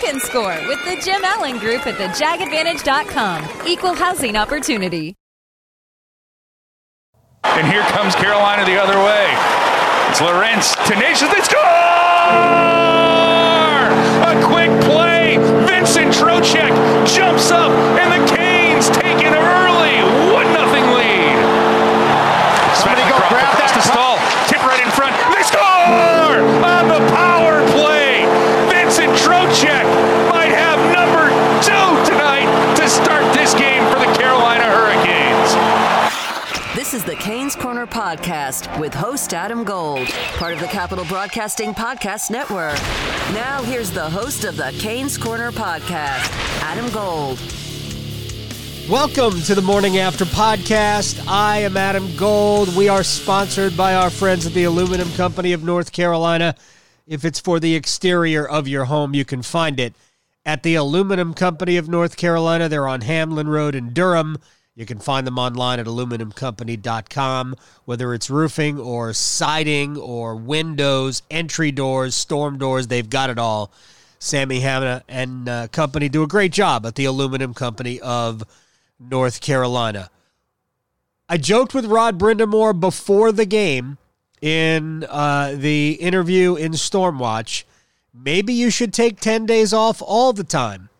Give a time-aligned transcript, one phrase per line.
[0.00, 3.66] can score with the Jim Allen Group at thejagadvantage.com.
[3.66, 5.14] Equal housing opportunity.
[7.44, 9.26] And here comes Carolina the other way.
[10.10, 11.62] It's Lorenz, tenacious, they score!
[14.26, 15.38] A quick play.
[15.66, 16.72] Vincent Trocheck
[17.06, 21.36] jumps up, and the Canes take an early 1 0 lead.
[22.76, 23.94] Somebody go Svechnikov grab across that the puck.
[23.94, 24.16] Staal,
[24.48, 25.14] tip right in front.
[25.32, 28.26] They score on the power play.
[28.68, 29.86] Vincent Trocheck
[30.28, 31.30] might have number
[31.64, 35.50] two tonight to start this game for the Carolina Hurricanes.
[36.76, 40.08] This is the Canes Corner Podcast with host Adam Gold,
[40.38, 42.78] part of the Capital Broadcasting Podcast Network.
[43.34, 47.38] Now, here's the host of the Canes Corner Podcast, Adam Gold.
[48.88, 51.22] Welcome to the Morning After Podcast.
[51.28, 52.74] I am Adam Gold.
[52.74, 56.54] We are sponsored by our friends at the Aluminum Company of North Carolina.
[57.06, 59.94] If it's for the exterior of your home, you can find it
[60.46, 62.70] at the Aluminum Company of North Carolina.
[62.70, 64.38] They're on Hamlin Road in Durham.
[64.76, 71.72] You can find them online at aluminumcompany.com, whether it's roofing or siding or windows, entry
[71.72, 73.72] doors, storm doors, they've got it all.
[74.18, 78.44] Sammy Hanna and uh, company do a great job at the Aluminum Company of
[79.00, 80.10] North Carolina.
[81.28, 83.96] I joked with Rod Brind'Amour before the game
[84.42, 87.64] in uh, the interview in Stormwatch.
[88.12, 90.90] Maybe you should take 10 days off all the time.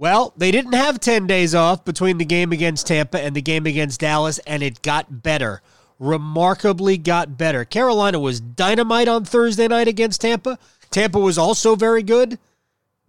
[0.00, 3.66] Well, they didn't have 10 days off between the game against Tampa and the game
[3.66, 5.60] against Dallas, and it got better.
[5.98, 7.64] Remarkably got better.
[7.64, 10.56] Carolina was dynamite on Thursday night against Tampa.
[10.90, 12.38] Tampa was also very good.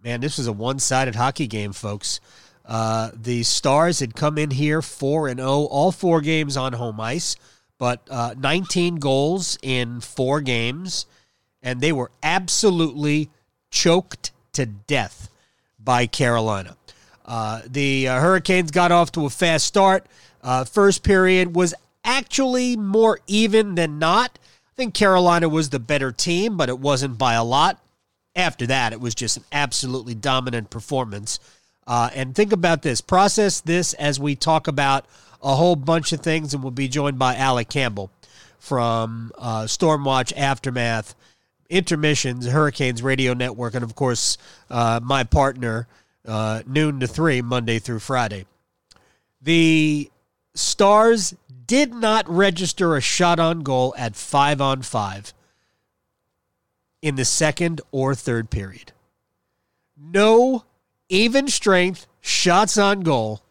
[0.02, 2.20] Man, this was a one sided hockey game, folks.
[2.66, 7.00] Uh, the Stars had come in here 4 and 0, all four games on home
[7.00, 7.36] ice,
[7.78, 11.06] but uh, 19 goals in four games,
[11.62, 13.30] and they were absolutely
[13.70, 15.28] choked to death
[15.78, 16.76] by Carolina.
[17.30, 20.04] Uh, the uh, Hurricanes got off to a fast start.
[20.42, 21.72] Uh, first period was
[22.04, 24.36] actually more even than not.
[24.66, 27.80] I think Carolina was the better team, but it wasn't by a lot.
[28.34, 31.38] After that, it was just an absolutely dominant performance.
[31.86, 33.00] Uh, and think about this.
[33.00, 35.06] Process this as we talk about
[35.40, 38.10] a whole bunch of things, and we'll be joined by Alec Campbell
[38.58, 41.14] from uh, Stormwatch Aftermath,
[41.68, 44.36] Intermissions, Hurricanes Radio Network, and of course,
[44.68, 45.86] uh, my partner,
[46.26, 48.46] uh, noon to three, Monday through Friday.
[49.40, 50.10] The
[50.54, 51.34] Stars
[51.66, 55.32] did not register a shot on goal at five on five
[57.00, 58.92] in the second or third period.
[59.96, 60.64] No
[61.08, 63.42] even strength shots on goal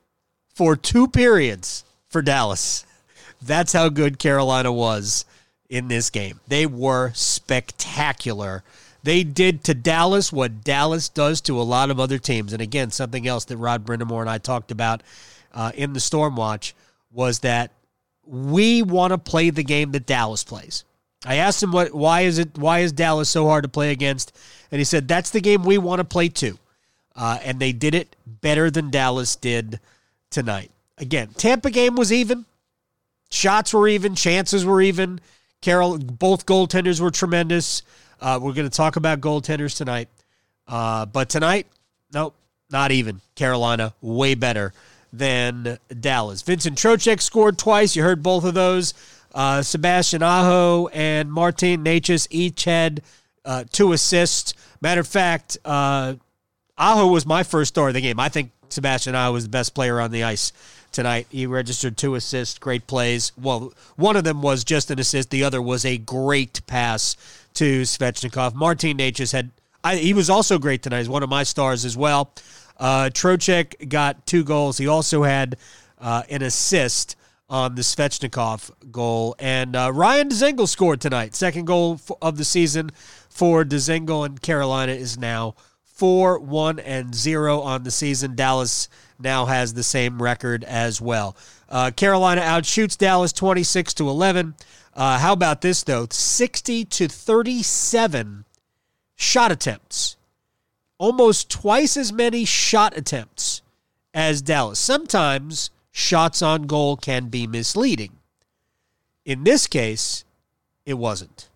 [0.53, 2.85] for two periods for Dallas.
[3.41, 5.25] That's how good Carolina was
[5.69, 6.39] in this game.
[6.47, 8.63] They were spectacular.
[9.03, 12.53] They did to Dallas what Dallas does to a lot of other teams.
[12.53, 15.03] And again, something else that Rod Brind'Amour and I talked about
[15.53, 16.75] uh, in the Storm Watch
[17.11, 17.71] was that
[18.25, 20.83] we want to play the game that Dallas plays.
[21.25, 24.37] I asked him what why is it why is Dallas so hard to play against,
[24.71, 26.57] and he said that's the game we want to play too,
[27.15, 29.81] uh, and they did it better than Dallas did
[30.29, 30.71] tonight.
[30.97, 32.45] Again, Tampa game was even,
[33.29, 35.19] shots were even, chances were even.
[35.61, 37.83] Carol, both goaltenders were tremendous.
[38.21, 40.09] Uh, we're going to talk about goaltenders tonight,
[40.67, 41.67] uh, but tonight,
[42.13, 42.35] nope,
[42.69, 43.21] not even.
[43.35, 44.73] Carolina way better
[45.13, 46.41] than Dallas.
[46.41, 47.95] Vincent Trocheck scored twice.
[47.95, 48.93] You heard both of those.
[49.33, 53.01] Uh, Sebastian Aho and Martin Necas each had
[53.45, 54.53] uh, two assists.
[54.81, 56.15] Matter of fact, uh,
[56.77, 58.19] Aho was my first star of the game.
[58.19, 60.51] I think Sebastian Aho was the best player on the ice
[60.91, 61.27] tonight.
[61.29, 63.31] He registered two assists, great plays.
[63.39, 65.29] Well, one of them was just an assist.
[65.29, 67.15] The other was a great pass
[67.55, 68.53] to Svechnikov.
[68.53, 69.51] Martin Necas had,
[69.83, 70.99] I, he was also great tonight.
[70.99, 72.33] He's one of my stars as well.
[72.77, 74.77] Uh, Trocheck got two goals.
[74.77, 75.57] He also had
[75.99, 77.15] uh, an assist
[77.49, 79.35] on the Svechnikov goal.
[79.39, 81.35] And uh, Ryan Dzingel scored tonight.
[81.35, 82.91] Second goal of the season
[83.29, 88.35] for Dzingel, and Carolina is now 4 1 and 0 on the season.
[88.35, 88.87] Dallas
[89.19, 91.35] now has the same record as well.
[91.67, 94.55] Uh, Carolina outshoots Dallas 26 to 11.
[94.99, 96.05] Uh, how about this, though?
[96.11, 98.43] 60 to 37
[99.15, 100.17] shot attempts.
[100.97, 103.61] Almost twice as many shot attempts
[104.13, 104.77] as Dallas.
[104.77, 108.11] Sometimes shots on goal can be misleading.
[109.23, 110.25] In this case,
[110.85, 111.47] it wasn't.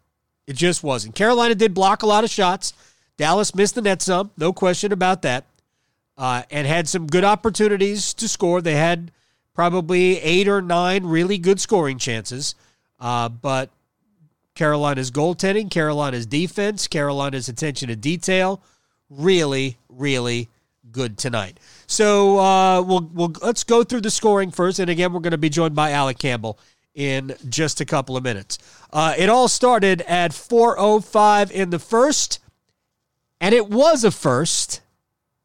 [0.48, 1.14] It just wasn't.
[1.14, 2.72] Carolina did block a lot of shots.
[3.18, 5.44] Dallas missed the net some, no question about that,
[6.18, 8.62] uh, and had some good opportunities to score.
[8.62, 9.12] They had
[9.54, 12.56] probably eight or nine really good scoring chances,
[13.04, 13.70] uh, but
[14.56, 18.64] Carolina's goaltending, Carolina's defense, Carolina's attention to detail,
[19.10, 20.48] really, really
[20.90, 21.60] good tonight.
[21.86, 25.38] So uh, we'll, we'll let's go through the scoring first, and again, we're going to
[25.38, 26.58] be joined by Alec Campbell
[26.96, 28.58] in just a couple of minutes.
[28.94, 32.40] Uh, it all started at 4:05 in the first,
[33.42, 34.80] and it was a first,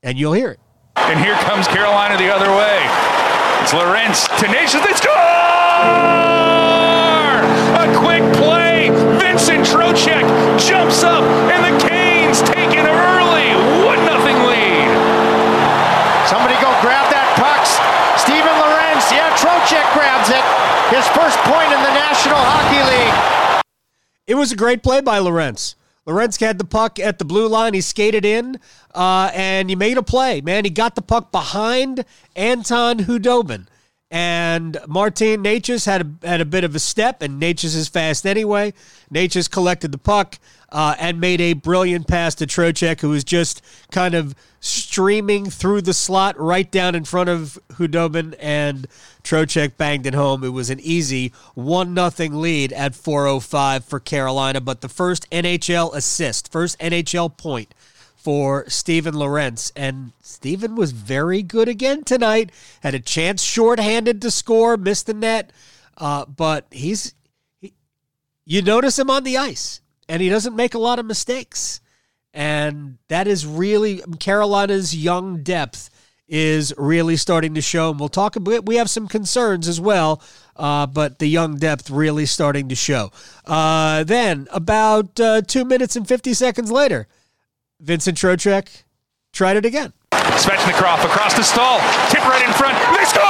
[0.01, 0.61] and you'll hear it.
[0.97, 2.79] And here comes Carolina the other way.
[3.63, 4.85] It's Lorenz tenacious.
[4.85, 6.29] They score!
[9.39, 9.41] A.
[9.41, 10.27] Vincent Trocheck
[10.59, 13.55] jumps up, and the Canes take it early.
[13.87, 14.91] One nothing lead.
[16.27, 17.63] Somebody go grab that puck.
[18.19, 19.07] Steven Lorenz.
[19.13, 20.43] Yeah, Trocheck grabs it.
[20.91, 23.63] His first point in the National Hockey League.
[24.27, 25.77] It was a great play by Lorenz.
[26.05, 27.75] Lorenz had the puck at the blue line.
[27.75, 28.59] He skated in,
[28.93, 30.41] uh, and he made a play.
[30.41, 33.69] Man, he got the puck behind Anton Khudobin.
[34.11, 38.27] And Martin Necas had a, had a bit of a step, and Necas is fast
[38.27, 38.73] anyway.
[39.13, 40.39] Necas collected the puck
[40.71, 45.83] uh, and made a brilliant pass to Trocheck, who was just kind of streaming through
[45.83, 48.87] the slot right down in front of Khudobin, and
[49.23, 50.43] Trocheck banged it home.
[50.43, 55.95] It was an easy 1 nothing lead at 4.05 for Carolina, but the first NHL
[55.95, 57.75] assist, first NHL point
[58.19, 59.73] for Steven Lorenz.
[59.77, 62.51] And Steven was very good again tonight.
[62.83, 65.53] Had a chance shorthanded to score, missed the net.
[65.97, 67.15] Uh, but he's,
[67.61, 67.75] he,
[68.45, 71.81] you notice him on the ice, and he doesn't make a lot of mistakes.
[72.35, 75.89] And that is really Carolina's young depth
[76.27, 77.91] is really starting to show.
[77.91, 78.67] And we'll talk a bit.
[78.67, 80.21] We have some concerns as well,
[80.57, 83.11] uh, but the young depth really starting to show.
[83.47, 87.09] Uh, then, about uh, two minutes and 50 seconds later,
[87.81, 88.83] Vincent Trocheck
[89.33, 89.93] tried it again.
[90.11, 91.79] Svechnikov across the Staal,
[92.11, 92.77] tip right in front.
[92.97, 93.23] They score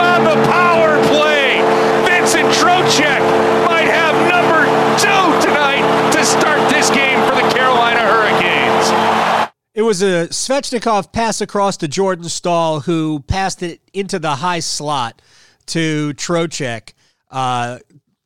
[0.00, 1.60] on the power play.
[2.06, 3.20] Vincent Trocheck
[3.66, 4.64] might have number
[4.96, 9.50] two tonight to start this game for the Carolina Hurricanes.
[9.74, 14.60] It was a Svechnikov pass across to Jordan Staal, who passed it into the high
[14.60, 15.20] slot
[15.66, 16.94] to Trocheck.
[17.30, 17.78] Uh,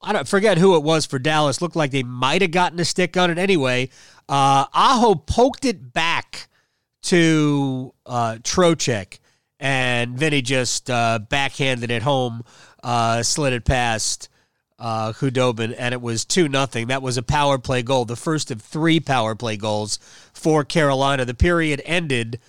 [0.02, 1.60] I don't forget who it was for Dallas.
[1.60, 3.88] Looked like they might have gotten a stick on it anyway.
[4.28, 6.48] Uh, Aho poked it back
[7.02, 9.20] to uh, Trocheck,
[9.60, 12.42] and he just uh, backhanded it home,
[12.82, 14.28] uh, slid it past
[14.78, 16.88] uh, Khudobin, and it was 2 nothing.
[16.88, 19.98] That was a power play goal, the first of three power play goals
[20.32, 21.24] for Carolina.
[21.24, 22.40] The period ended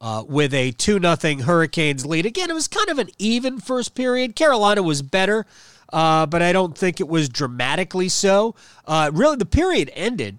[0.00, 2.26] uh, with a 2 nothing Hurricanes lead.
[2.26, 4.34] Again, it was kind of an even first period.
[4.34, 5.46] Carolina was better,
[5.92, 8.54] uh, but I don't think it was dramatically so.
[8.84, 10.38] Uh, really, the period ended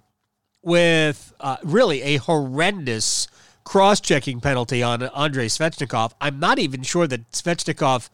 [0.68, 3.30] with uh, really a horrendous
[3.64, 6.12] cross checking penalty on Andrei Svechnikov.
[6.20, 8.10] I'm not even sure that Svechnikov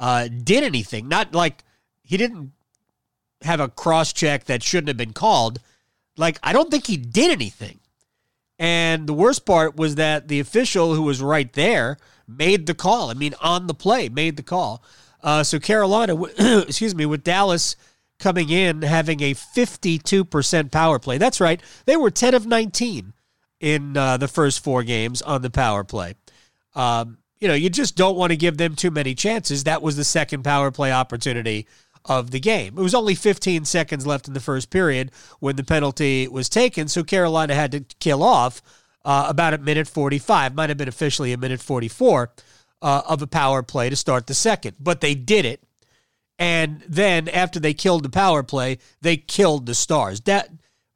[0.00, 1.08] uh, did anything.
[1.08, 1.62] Not like
[2.02, 2.52] he didn't
[3.42, 5.60] have a cross check that shouldn't have been called.
[6.16, 7.78] Like, I don't think he did anything.
[8.58, 13.10] And the worst part was that the official who was right there made the call.
[13.10, 14.82] I mean, on the play, made the call.
[15.22, 16.20] Uh, so Carolina,
[16.66, 17.76] excuse me, with Dallas
[18.22, 21.18] coming in having a 52% power play.
[21.18, 21.60] That's right.
[21.84, 23.12] They were 10 of 19
[23.60, 26.14] in uh, the first four games on the power play.
[26.74, 29.64] Um, you know, you just don't want to give them too many chances.
[29.64, 31.66] That was the second power play opportunity
[32.04, 32.78] of the game.
[32.78, 35.10] It was only 15 seconds left in the first period
[35.40, 38.62] when the penalty was taken, so Carolina had to kill off
[39.04, 42.32] uh, about a minute 45, might have been officially a minute 44
[42.80, 44.76] uh, of a power play to start the second.
[44.78, 45.62] But they did it
[46.42, 50.22] and then after they killed the power play, they killed the Stars.
[50.22, 50.48] That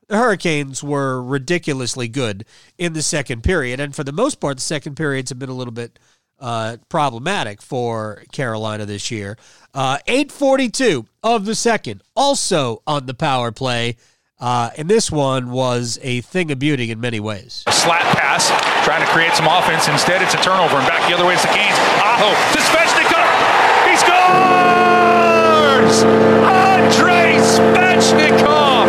[0.08, 2.44] the Hurricanes were ridiculously good
[2.78, 5.54] in the second period, and for the most part, the second periods have been a
[5.54, 6.00] little bit
[6.40, 9.38] uh, problematic for Carolina this year.
[9.72, 13.98] Uh, 842 of the second, also on the power play.
[14.40, 17.62] Uh, and this one was a thing of beauty in many ways.
[17.68, 18.48] A slat pass,
[18.84, 19.86] trying to create some offense.
[19.86, 21.78] Instead, it's a turnover, and back the other way is the Canes.
[22.02, 23.88] Aho to Svechnikov.
[23.88, 25.35] He scores!
[25.84, 28.86] Andrei Svechnikov.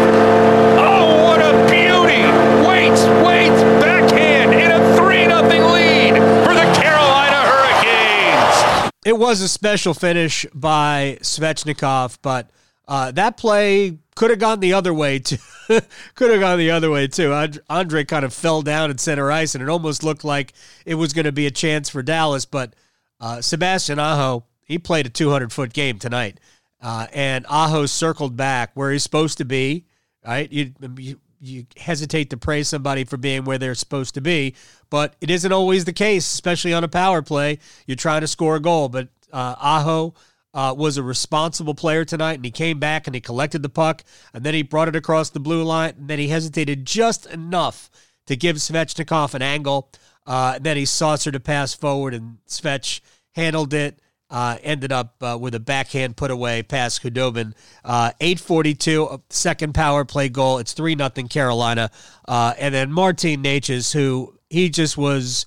[0.80, 2.24] Oh, what a beauty!
[2.66, 3.52] Wait, wait,
[3.82, 6.14] backhand in a 3 0 lead
[6.46, 8.92] for the Carolina Hurricanes.
[9.06, 12.50] It was a special finish by Svechnikov, but
[12.90, 15.36] Uh, that play could have gone the other way too.
[16.16, 17.34] could have gone the other way too.
[17.70, 20.54] Andre kind of fell down at center ice, and it almost looked like
[20.86, 22.46] it was going to be a chance for Dallas.
[22.46, 22.76] But
[23.20, 26.40] uh, Sebastian Aho, he played a 200 foot game tonight,
[26.82, 29.86] uh, and Aho circled back where he's supposed to be.
[30.26, 34.56] Right, you, you you hesitate to praise somebody for being where they're supposed to be,
[34.90, 37.60] but it isn't always the case, especially on a power play.
[37.86, 40.16] You're trying to score a goal, but uh, Aho
[40.54, 44.04] uh, was a responsible player tonight, and he came back and he collected the puck,
[44.34, 47.90] and then he brought it across the blue line, and then he hesitated just enough
[48.26, 49.92] to give Svechnikov an angle.
[50.26, 53.00] Uh, and then he saucered a pass forward, and Svech
[53.34, 54.00] handled it.
[54.30, 57.54] Uh, ended up uh, with a backhand put away past Khudobin.
[57.86, 60.58] Uh, 842, second power play goal.
[60.58, 61.90] It's 3 nothing Carolina.
[62.28, 65.46] Uh, and then Martin Necas, who he just was,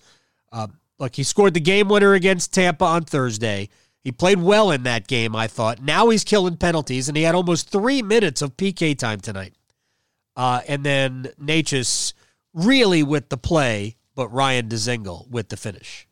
[0.51, 0.69] uh,
[0.99, 3.69] like, he scored the game winner against Tampa on Thursday.
[4.03, 5.83] He played well in that game, I thought.
[5.83, 9.55] Now he's killing penalties, and he had almost three minutes of PK time tonight.
[10.37, 12.15] Uh, and then Necas
[12.55, 16.07] really with the play, but Ryan Dzingel with the finish.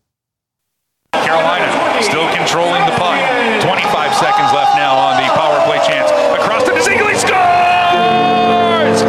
[1.29, 1.69] Carolina
[2.03, 3.21] still controlling the puck.
[3.61, 6.11] 25 seconds left now on the power play chance.
[6.41, 9.03] Across to Dzingel, he scores!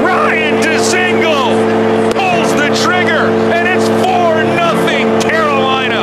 [0.00, 6.00] Ryan Dzingel pulls the trigger, and it's 4 nothing Carolina.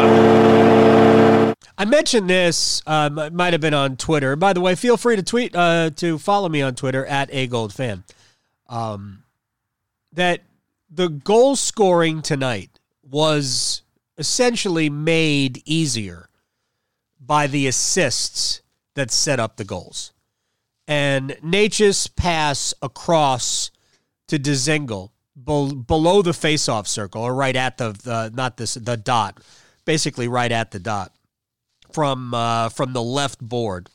[1.76, 4.36] I mentioned this, it might have been on Twitter.
[4.36, 7.48] By the way, feel free to tweet, uh, to follow me on Twitter at a
[7.48, 8.04] gold fan.
[8.70, 9.24] Um,
[10.12, 10.42] that
[10.88, 13.83] the goal scoring tonight was
[14.18, 16.30] essentially made easier
[17.20, 18.62] by the assists
[18.96, 20.14] that set up the goals.
[20.88, 23.72] And Necas pass across
[24.28, 29.40] to Dzingel below the faceoff circle, or right at the, the not this the dot,
[29.86, 31.14] basically right at the dot
[31.92, 33.90] from uh, from the left board.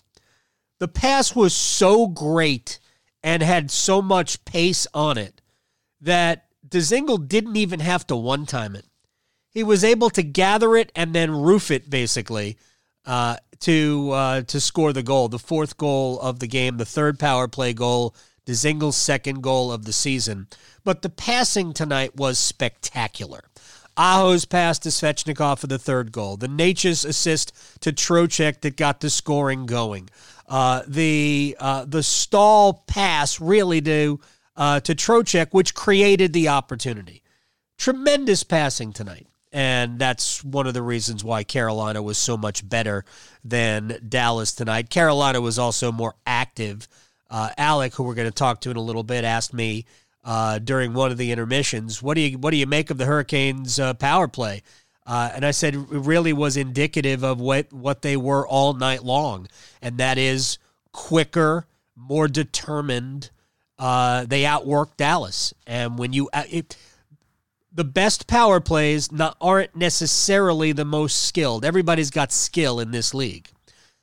[0.79, 2.79] The pass was so great
[3.23, 5.41] and had so much pace on it
[6.01, 8.87] that Dzingel didn't even have to one time it
[9.51, 12.57] he was able to gather it and then roof it basically
[13.07, 17.19] uh, to uh, to score the goal, the fourth goal of the game, the third
[17.19, 18.15] power play goal,
[18.47, 20.49] Dzingel's second goal of the season.
[20.85, 23.45] But the passing tonight was spectacular.
[23.97, 26.37] Aho's pass to Svechnikov for the third goal.
[26.37, 30.09] The Necas assist to Trocheck that got the scoring going.
[30.47, 34.21] Uh, the uh, the Staal pass really to
[34.57, 37.23] uh, to Trocheck, which created the opportunity.
[37.77, 39.27] Tremendous passing tonight.
[39.53, 43.05] And that's one of the reasons why Carolina was so much better
[43.43, 44.91] than Dallas tonight.
[44.91, 46.87] Carolina was also more active.
[47.31, 49.87] Uh, Alec, who we're going to talk to in a little bit, asked me
[50.25, 53.07] uh, during one of the intermissions, "What do you what do you make of the
[53.07, 54.63] Hurricanes' uh, power play?"
[55.07, 59.03] Uh, and I said it really was indicative of what what they were all night
[59.03, 59.49] long,
[59.81, 60.59] and that is
[60.93, 63.31] quicker, more determined.
[63.79, 66.77] Uh, they outworked Dallas, and when you uh, it,
[67.73, 71.65] the best power plays not, aren't necessarily the most skilled.
[71.65, 73.49] Everybody's got skill in this league.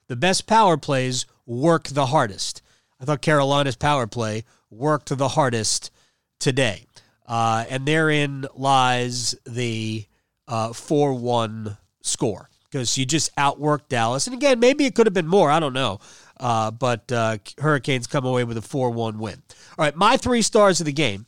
[0.07, 2.61] The best power plays work the hardest.
[2.99, 5.91] I thought Carolina's power play worked the hardest
[6.39, 6.85] today.
[7.27, 10.05] Uh, and therein lies the
[10.47, 14.27] uh, 4 uh, 1 score because you just outworked Dallas.
[14.27, 15.49] And again, maybe it could have been more.
[15.49, 15.99] I don't know.
[16.39, 19.41] Uh, but uh, Hurricanes come away with a 4 1 win.
[19.77, 21.25] All right, my three stars of the game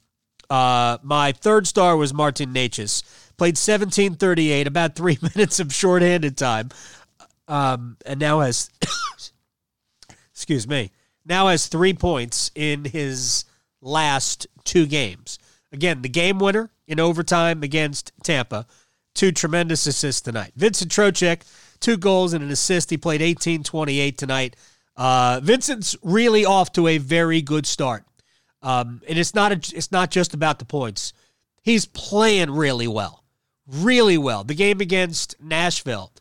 [0.50, 3.04] uh, my third star was Martin Necas.
[3.38, 6.70] Played 1738, about three minutes of shorthanded time,
[7.48, 8.70] um, and now has,
[10.32, 10.92] excuse me,
[11.26, 13.46] now has three points in his
[13.82, 15.38] last two games.
[15.72, 18.66] Again, the game winner in overtime against Tampa.
[19.14, 20.54] Two tremendous assists tonight.
[20.56, 21.42] Vincent Trocheck,
[21.80, 22.90] two goals and an assist.
[22.90, 24.56] He played 18 28 tonight.
[24.96, 28.04] Uh, Vincent's really off to a very good start.
[28.62, 31.14] Um, and it's not a, it's not just about the points.
[31.62, 33.24] He's playing really well,
[33.68, 34.44] really well.
[34.44, 36.12] The game against Nashville,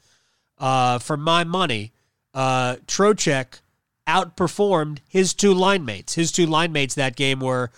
[0.58, 1.92] uh, for my money,
[2.34, 3.60] uh, Trocheck
[4.06, 6.14] outperformed his two line mates.
[6.14, 7.70] His two line mates that game were,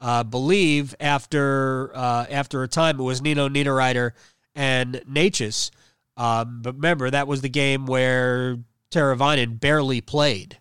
[0.00, 4.12] uh, believe after uh, after a time it was Nino Niederreiter
[4.54, 5.70] and Necas.
[6.16, 8.58] Um, but remember that was the game where
[8.90, 10.58] Teravainen barely played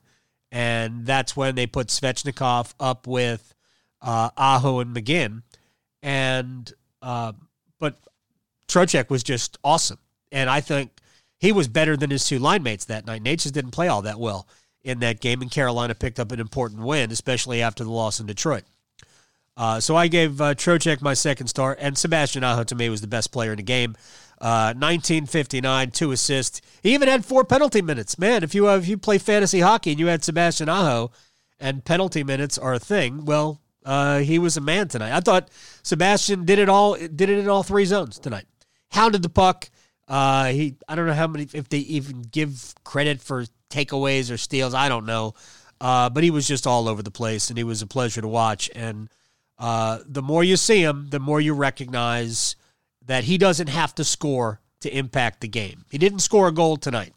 [0.51, 3.53] and that's when they put Svechnikov up with
[4.01, 5.43] uh, Aho and McGinn,
[6.01, 6.71] and
[7.01, 7.33] uh,
[7.79, 7.97] but
[8.67, 9.99] Trocheck was just awesome,
[10.31, 10.91] and I think
[11.37, 13.23] he was better than his two line mates that night.
[13.23, 14.47] Necas didn't play all that well
[14.83, 18.27] in that game, and Carolina picked up an important win, especially after the loss in
[18.27, 18.63] Detroit.
[19.57, 23.01] Uh, so I gave uh, Trocheck my second star, and Sebastian Aho to me was
[23.01, 23.95] the best player in the game.
[24.45, 26.61] Uh, 1959, two assists.
[26.83, 28.19] He even had four penalty minutes.
[28.19, 31.09] Man, if you uh, if you play fantasy hockey and you had Sebastian Aho,
[31.59, 35.17] and penalty minutes are a thing, well, uh, he was a man tonight.
[35.17, 35.49] I thought
[35.81, 38.45] Sebastian did it all did it in all three zones tonight.
[38.91, 39.67] Hounded the puck.
[40.07, 44.37] Uh, he I don't know how many if they even give credit for takeaways or
[44.37, 44.75] steals.
[44.75, 45.33] I don't know.
[45.81, 48.27] Uh, but he was just all over the place, and he was a pleasure to
[48.27, 48.69] watch.
[48.75, 49.09] And
[49.57, 52.55] uh, the more you see him, the more you recognize
[53.07, 55.85] that he doesn't have to score to impact the game.
[55.89, 57.13] He didn't score a goal tonight,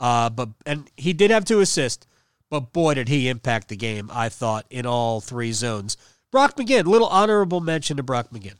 [0.00, 2.06] uh, but and he did have two assists.
[2.48, 5.96] But boy, did he impact the game, I thought, in all three zones.
[6.30, 8.56] Brock McGinn, little honorable mention to Brock McGinn.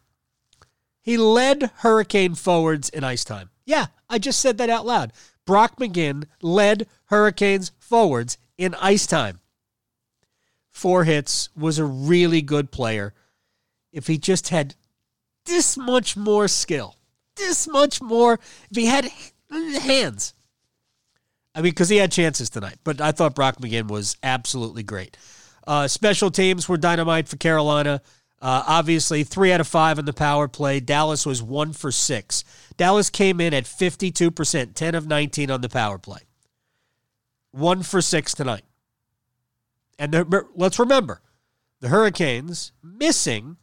[1.02, 3.50] He led Hurricane forwards in ice time.
[3.64, 5.12] Yeah, I just said that out loud.
[5.44, 9.40] Brock McGinn led Hurricanes forwards in ice time.
[10.70, 13.14] Four hits, was a really good player.
[13.92, 14.74] If he just had
[15.46, 16.96] this much more skill,
[17.36, 18.34] this much more,
[18.70, 19.10] if he had
[19.50, 20.34] hands,
[21.56, 25.16] I mean, because he had chances tonight, but I thought Brock McGinn was absolutely great.
[25.66, 28.02] Uh, special teams were dynamite for Carolina.
[28.42, 30.80] Uh, obviously, three out of five in the power play.
[30.80, 32.44] Dallas was one for six.
[32.76, 36.20] Dallas came in at 52%, 10 of 19 on the power play.
[37.52, 38.64] One for six tonight.
[39.98, 41.22] And the, let's remember
[41.80, 43.56] the Hurricanes missing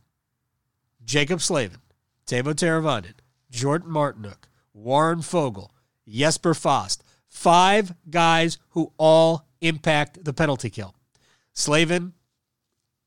[1.06, 1.80] Jaccob Slavin,
[2.26, 3.14] Teuvo Teravainen,
[3.50, 5.70] Jordan Martinook, Warren Foegele,
[6.08, 10.94] Jesper Fast, Five guys who all impact the penalty kill.
[11.52, 12.14] Slavin,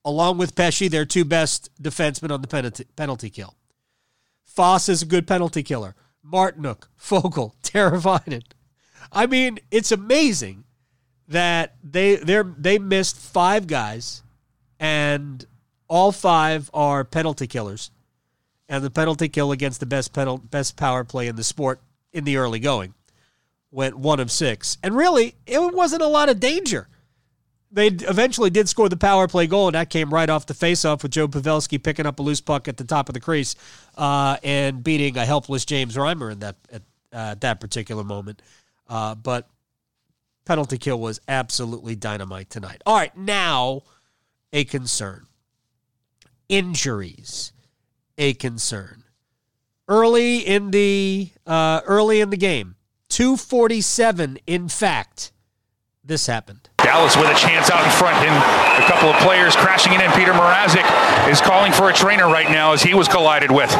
[0.05, 3.55] along with Pesce, their two best defensemen on the penalty, penalty kill.
[4.43, 5.95] Fast is a good penalty killer.
[6.29, 8.43] Martinook, Foegele, Teravainen.
[9.13, 10.65] I mean, it's amazing
[11.29, 14.25] that they they they missed five guys,
[14.81, 15.47] and
[15.89, 17.91] all five are penalty killers,
[18.69, 20.13] and the penalty kill against the best
[20.51, 21.81] best power play in the sport
[22.13, 22.95] in the early going
[23.71, 24.79] went one of six.
[24.83, 26.89] And really, it wasn't a lot of danger.
[27.71, 31.03] They eventually did score the power play goal, and that came right off the faceoff
[31.03, 33.55] with Joe Pavelski picking up a loose puck at the top of the crease
[33.99, 38.41] uh, and beating a helpless James Reimer in that at uh, that particular moment.
[38.89, 39.49] Uh, but
[40.45, 42.81] penalty kill was absolutely dynamite tonight.
[42.87, 43.83] All right, now
[44.53, 45.26] a concern.
[46.49, 47.53] Injuries,
[48.19, 49.05] a concern.
[49.89, 52.77] Early in the uh, early in the game,
[53.09, 55.33] 247, in fact,
[56.05, 56.69] this happened.
[56.79, 60.03] Dallas with a chance out in front and a couple of players crashing it in,
[60.03, 63.71] and Peter Mrazek is calling for a trainer right now as he was collided with.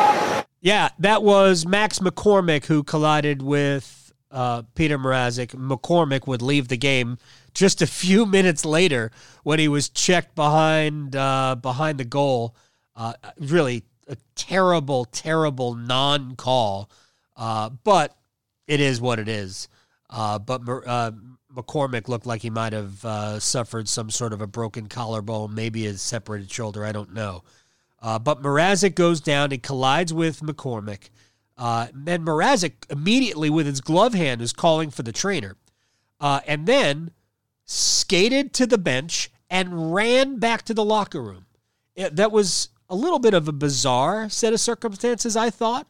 [0.61, 5.55] Yeah, that was Max McCormick who collided with uh, Peter Mrazek.
[5.55, 7.19] McCormick would leave the game
[7.57, 9.11] just a few minutes later
[9.43, 12.55] when he was checked behind uh, behind the goal.
[12.95, 16.91] Uh, really, a terrible, terrible non-call.
[17.37, 18.17] Uh, but
[18.67, 19.69] it is what it is.
[20.09, 21.11] Uh, but uh,
[21.55, 25.87] McCormick looked like he might have uh, suffered some sort of a broken collarbone, maybe
[25.87, 26.85] a separated shoulder.
[26.85, 27.43] I don't know.
[28.01, 31.11] But Mrazek goes down and collides with McCormick.
[31.59, 35.57] Uh, and Mrazek immediately, with his glove hand, is calling for the trainer.
[36.21, 37.11] Uh, and then
[37.67, 41.47] skated to the bench and ran back to the locker room.
[41.95, 45.87] It, that was a little bit of a bizarre set of circumstances, I thought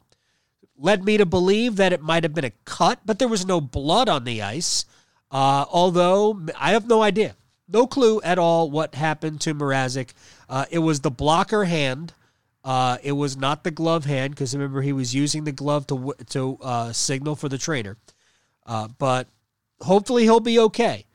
[0.79, 3.61] led me to believe that it might have been a cut, but there was no
[3.61, 4.85] blood on the ice.
[5.31, 7.35] Uh, although I have no idea,
[7.69, 10.11] no clue at all what happened to Mrazek.
[10.49, 12.13] Uh, it was the blocker hand.
[12.63, 16.15] Uh, it was not the glove hand because remember he was using the glove to
[16.31, 17.97] to uh, signal for the trainer.
[18.65, 19.29] Uh, but
[19.81, 21.07] hopefully he'll be okay.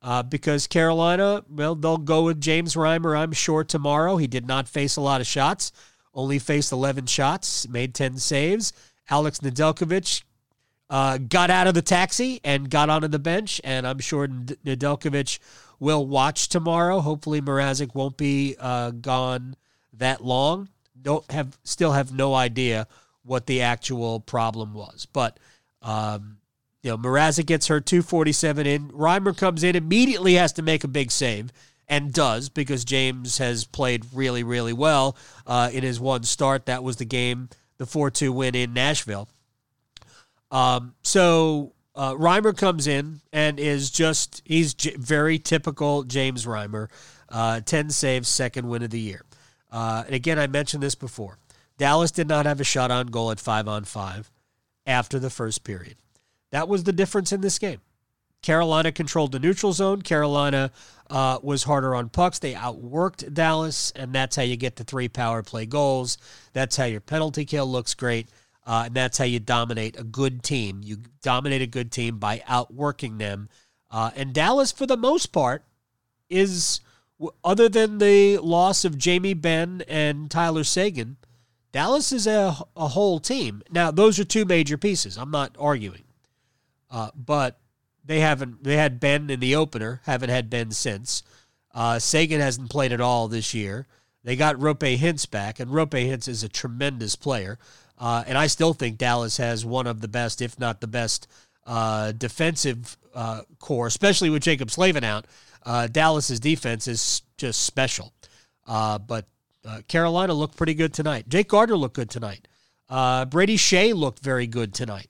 [0.00, 4.16] Uh, because Carolina, well, they'll go with James Reimer, I'm sure, tomorrow.
[4.16, 5.72] He did not face a lot of shots,
[6.14, 8.72] only faced 11 shots, made 10 saves.
[9.10, 10.22] Alex Nedeljkovic
[10.90, 15.38] uh, got out of the taxi and got onto the bench, and I'm sure Nedeljkovic
[15.78, 17.00] will watch tomorrow.
[17.00, 19.56] Hopefully, Mrazek won't be uh, gone
[19.94, 20.68] that long.
[21.00, 22.86] Don't have still have no idea
[23.22, 25.38] what the actual problem was, but
[25.82, 26.37] um,
[26.88, 28.88] you know Mrazek gets her 247 in.
[28.88, 31.52] Reimer comes in immediately, has to make a big save.
[31.86, 36.66] And does because James has played really, really well uh, in his one start.
[36.66, 39.28] That was the game the 4 2 win in Nashville.
[40.50, 46.88] Um, so uh, Reimer comes in and is just, he's j- very typical James Reimer.
[47.28, 49.24] Uh, 10 saves, second win of the year.
[49.70, 51.38] Uh, and again, I mentioned this before.
[51.76, 54.30] Dallas did not have a shot on goal at five on five
[54.86, 55.96] after the first period.
[56.50, 57.80] That was the difference in this game.
[58.42, 60.02] Carolina controlled the neutral zone.
[60.02, 60.70] Carolina
[61.10, 62.38] uh, was harder on pucks.
[62.38, 66.18] They outworked Dallas, and that's how you get the three power play goals.
[66.52, 68.28] That's how your penalty kill looks great.
[68.64, 70.82] Uh, and that's how you dominate a good team.
[70.84, 73.48] You dominate a good team by outworking them.
[73.90, 75.64] Uh, and Dallas, for the most part,
[76.28, 76.80] is
[77.42, 81.16] other than the loss of Jamie Benn and Tyler Seguin,
[81.72, 83.62] Dallas is a, a whole team.
[83.70, 85.16] Now, those are two major pieces.
[85.16, 86.02] I'm not arguing.
[86.90, 87.60] Uh, but
[88.04, 91.22] they haven't, they had Benn in the opener, haven't had Benn since.
[91.74, 93.86] Uh, Seguin hasn't played at all this year.
[94.24, 97.58] They got Roope Hintz back, and Roope Hintz is a tremendous player.
[97.98, 101.26] Uh, and I still think Dallas has one of the best, if not the best,
[101.66, 105.26] uh, defensive uh, core, especially with Jaccob Slavin out.
[105.64, 108.12] Uh, Dallas's defense is just special.
[108.66, 109.26] Uh, but
[109.66, 111.28] uh, Carolina looked pretty good tonight.
[111.28, 112.46] Jake Gardiner looked good tonight.
[112.88, 115.08] Brady Skjei looked very good tonight.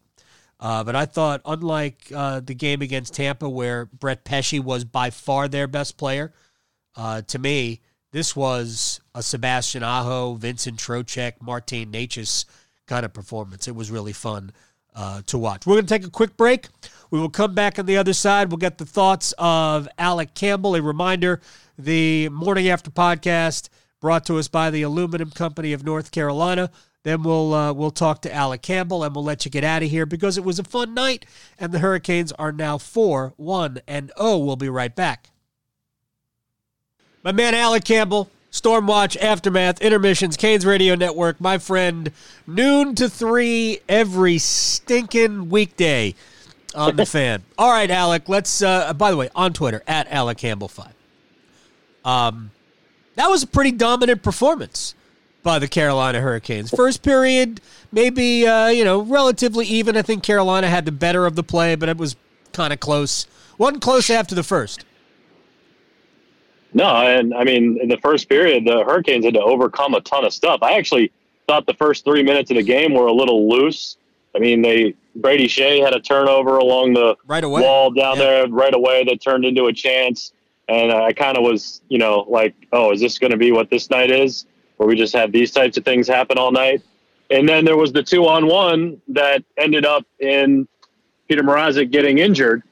[0.60, 5.10] Uh, but I thought, unlike uh, the game against Tampa, where Brett Pesce was by
[5.10, 6.32] far their best player,
[6.96, 12.44] to me, this was a Sebastian Aho, Vincent Trocheck, Martin Necas
[12.86, 13.68] kind of performance.
[13.68, 14.50] It was really fun
[15.26, 15.64] to watch.
[15.64, 16.66] We're going to take a quick break.
[17.10, 18.50] We will come back on the other side.
[18.50, 20.74] We'll get the thoughts of Alec Campbell.
[20.74, 21.40] A reminder
[21.78, 23.68] the Morning After podcast
[24.00, 26.70] brought to us by the Aluminum Company of North Carolina.
[27.08, 29.88] Then we'll uh, we'll talk to Alec Campbell and we'll let you get out of
[29.88, 31.24] here because it was a fun night
[31.58, 34.36] and the Hurricanes are now 4 1 and oh.
[34.36, 35.30] We'll be right back.
[37.22, 42.12] My man Alec Campbell, Stormwatch, Aftermath, Intermissions, Canes Radio Network, my friend,
[42.46, 46.14] noon to 3 every stinking weekday
[46.74, 47.42] on the fan.
[47.56, 48.28] All right, Alec.
[48.28, 48.60] Let's.
[48.60, 50.92] Uh, by the way, on Twitter at Alec Campbell five.
[52.04, 52.50] Um,
[53.14, 54.94] that was a pretty dominant performance
[55.42, 56.70] by the Carolina Hurricanes.
[56.70, 57.60] First period,
[57.92, 59.96] maybe uh, you know relatively even.
[59.96, 62.16] I think Carolina had the better of the play, but it was
[62.52, 63.26] kind of close.
[63.56, 64.84] wasn't close after the first.
[66.74, 70.24] No, and I mean in the first period, the Hurricanes had to overcome a ton
[70.24, 70.62] of stuff.
[70.62, 71.10] I actually
[71.46, 73.96] thought the first three minutes of the game were a little loose.
[74.36, 77.62] I mean, they Brady Skjei had a turnover along the right away.
[77.62, 78.24] wall down yeah.
[78.24, 80.32] there right away that turned into a chance.
[80.68, 83.70] And I kind of was, you know, like, oh, is this going to be what
[83.70, 84.44] this night is,
[84.78, 86.82] where we just had these types of things happen all night?
[87.30, 90.66] And then there was the two on one that ended up in
[91.28, 92.62] Peter Mrazek getting injured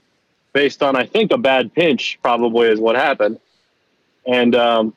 [0.55, 3.38] based on, I think, a bad pinch, probably is what happened.
[4.27, 4.95] And, um,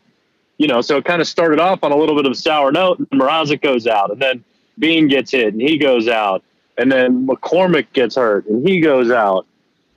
[0.58, 2.72] you know, so it kind of started off on a little bit of a sour
[2.72, 3.00] note.
[3.00, 4.46] And Mrazek goes out, and then
[4.78, 6.44] Bean gets hit, and he goes out
[6.80, 9.46] and then McCormick gets hurt and he goes out.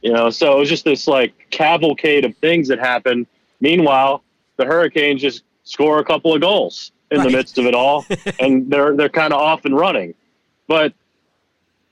[0.02, 3.28] You know, so it was just this like cavalcade of things that happened.
[3.60, 4.24] Meanwhile,
[4.56, 7.30] the Hurricanes just score a couple of goals in right.
[7.30, 8.04] the midst of it all,
[8.40, 10.14] and they're they're kind of off and running.
[10.66, 10.94] But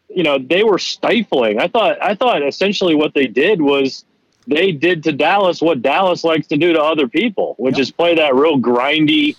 [0.08, 1.60] you know, they were stifling.
[1.60, 4.04] I thought I thought essentially what they did was
[4.46, 7.82] they did to Dallas what Dallas likes to do to other people, which yep.
[7.82, 9.36] is play that real grindy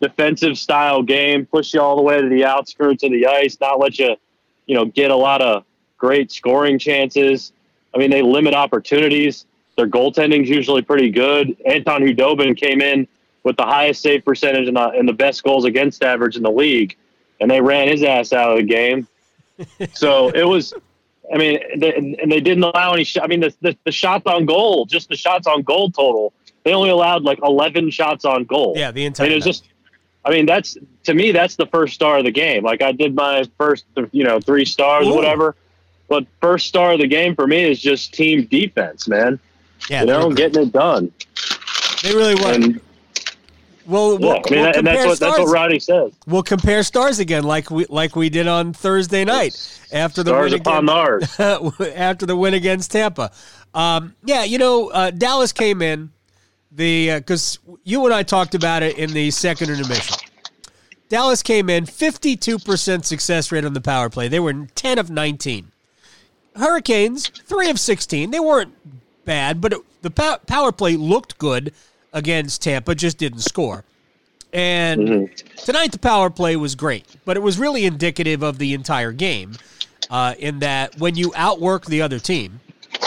[0.00, 3.78] defensive style game, push you all the way to the outskirts of the ice, not
[3.78, 4.16] let you
[4.66, 5.64] you know, get a lot of
[5.98, 7.52] great scoring chances.
[7.92, 9.44] I mean, they limit opportunities.
[9.76, 11.56] Their goaltending is usually pretty good.
[11.66, 13.08] Anton Khudobin came in
[13.42, 16.50] with the highest save percentage and the, and the best goals against average in the
[16.50, 16.96] league,
[17.40, 19.06] and they ran his ass out of the game.
[19.94, 20.74] so it was,
[21.32, 23.04] I mean, they, and they didn't allow any.
[23.04, 26.32] Sh- I mean, the, the, the shots on goal, just the shots on goal total,
[26.64, 28.74] they only allowed like eleven shots on goal.
[28.76, 29.26] Yeah, the entire.
[29.26, 29.64] I mean, it was just
[30.24, 32.62] I mean, that's to me, that's the first star of the game.
[32.62, 35.14] Like I did my first, you know, three stars, Ooh.
[35.14, 35.56] whatever.
[36.08, 39.38] But first star of the game for me is just team defense, man.
[39.88, 41.12] Yeah, you know, getting it done.
[42.02, 42.52] They really were.
[42.52, 42.80] And,
[43.90, 45.18] well, we'll, I mean, we'll that's what stars.
[45.18, 46.12] that's what Roddy says.
[46.26, 49.56] We'll compare stars again, like we like we did on Thursday night
[49.92, 51.40] after the stars win upon against,
[51.80, 53.32] after the win against Tampa.
[53.74, 56.10] Um, yeah, you know, uh, Dallas came in
[56.70, 60.16] the because uh, you and I talked about it in the second intermission.
[61.08, 64.28] Dallas came in 52% success rate on the power play.
[64.28, 65.72] They were 10 of 19.
[66.54, 68.30] Hurricanes, 3 of 16.
[68.30, 68.72] They weren't
[69.24, 70.10] bad, but it, the
[70.46, 71.74] power play looked good
[72.12, 73.84] against Tampa, just didn't score.
[74.52, 75.56] And mm-hmm.
[75.64, 79.52] tonight the power play was great, but it was really indicative of the entire game
[80.10, 82.60] uh, in that when you outwork the other team,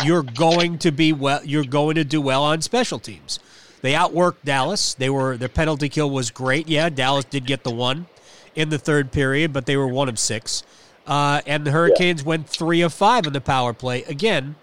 [0.03, 1.43] you're going to be well.
[1.43, 3.39] You're going to do well on special teams.
[3.81, 4.93] They outworked Dallas.
[4.93, 6.67] They were their penalty kill was great.
[6.67, 8.07] Yeah, Dallas did get the one
[8.55, 10.63] in the third period, but they were one of six.
[11.05, 12.29] Uh, and the Hurricanes yeah.
[12.29, 14.03] went three of five in the power play.
[14.03, 14.55] Again,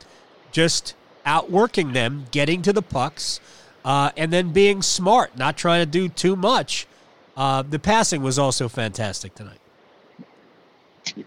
[0.53, 0.95] just
[1.27, 3.41] outworking them, getting to the pucks,
[3.85, 6.87] uh, and then being smart, not trying to do too much.
[7.37, 9.59] Uh, the passing was also fantastic tonight.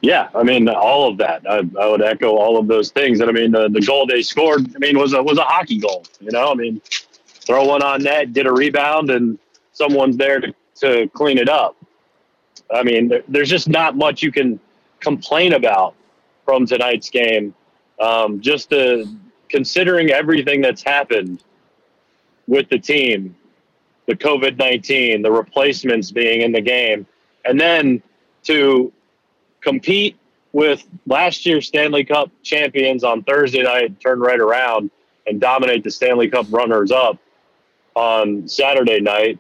[0.02, 1.44] Yeah, I mean all of that.
[1.50, 3.20] I, I would echo all of those things.
[3.20, 4.74] And I mean the, the goal they scored.
[4.76, 6.06] I mean was a was a hockey goal.
[6.22, 6.82] You know, I mean
[7.26, 9.38] throw one on net, get a rebound, and
[9.74, 11.76] someone's there to, to clean it up.
[12.74, 14.60] I mean, there, there's just not much you can
[15.00, 15.96] complain about
[16.46, 17.54] from tonight's game.
[18.00, 18.74] Um, just
[19.50, 21.44] considering everything that's happened
[22.48, 23.36] with the team,
[24.06, 27.06] the COVID 19, the replacements being in the game,
[27.46, 28.02] and then
[28.44, 28.92] to
[29.62, 30.18] compete
[30.52, 34.92] with last year's Stanley Cup champions on Thursday night, turn right around
[35.26, 37.18] and dominate the Stanley Cup runners up
[37.96, 39.40] on Saturday night.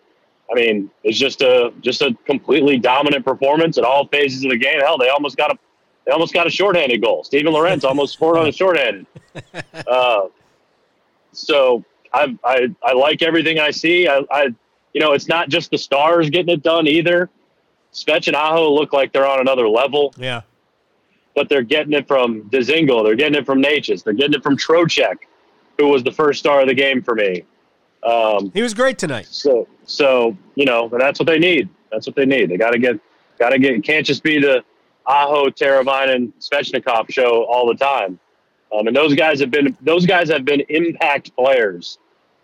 [0.52, 4.58] I mean, it's just a just a completely dominant performance at all phases of the
[4.58, 4.80] game.
[4.80, 5.58] Hell, they almost got a
[6.06, 7.24] they almost got a shorthanded goal.
[7.24, 9.06] Steven Lorenz almost scored on a shorthanded.
[9.88, 10.28] Uh,
[11.32, 14.08] so I, I I like everything I see.
[14.08, 14.43] I, I
[14.93, 17.30] you know it's not just the stars getting it done either.
[17.93, 20.13] Svech and Aho look like they're on another level.
[20.17, 20.41] Yeah.
[21.36, 23.04] But they're getting it from Dzingel.
[23.04, 24.04] They're getting it from Necas.
[24.04, 25.17] They're getting it from Trocheck,
[25.78, 27.43] who was the first star of the game for me.
[28.04, 29.28] Um, he was great tonight.
[29.30, 31.69] So, so you know, that's what they need.
[31.91, 32.49] That's what they need.
[32.49, 32.99] They got to get,
[33.39, 33.84] got to get.
[33.84, 34.63] Can't just be the
[35.06, 38.19] Aho, Teravainen, Svechnikov show all the time.
[38.73, 41.99] Um, and those guys have been those guys have been impact players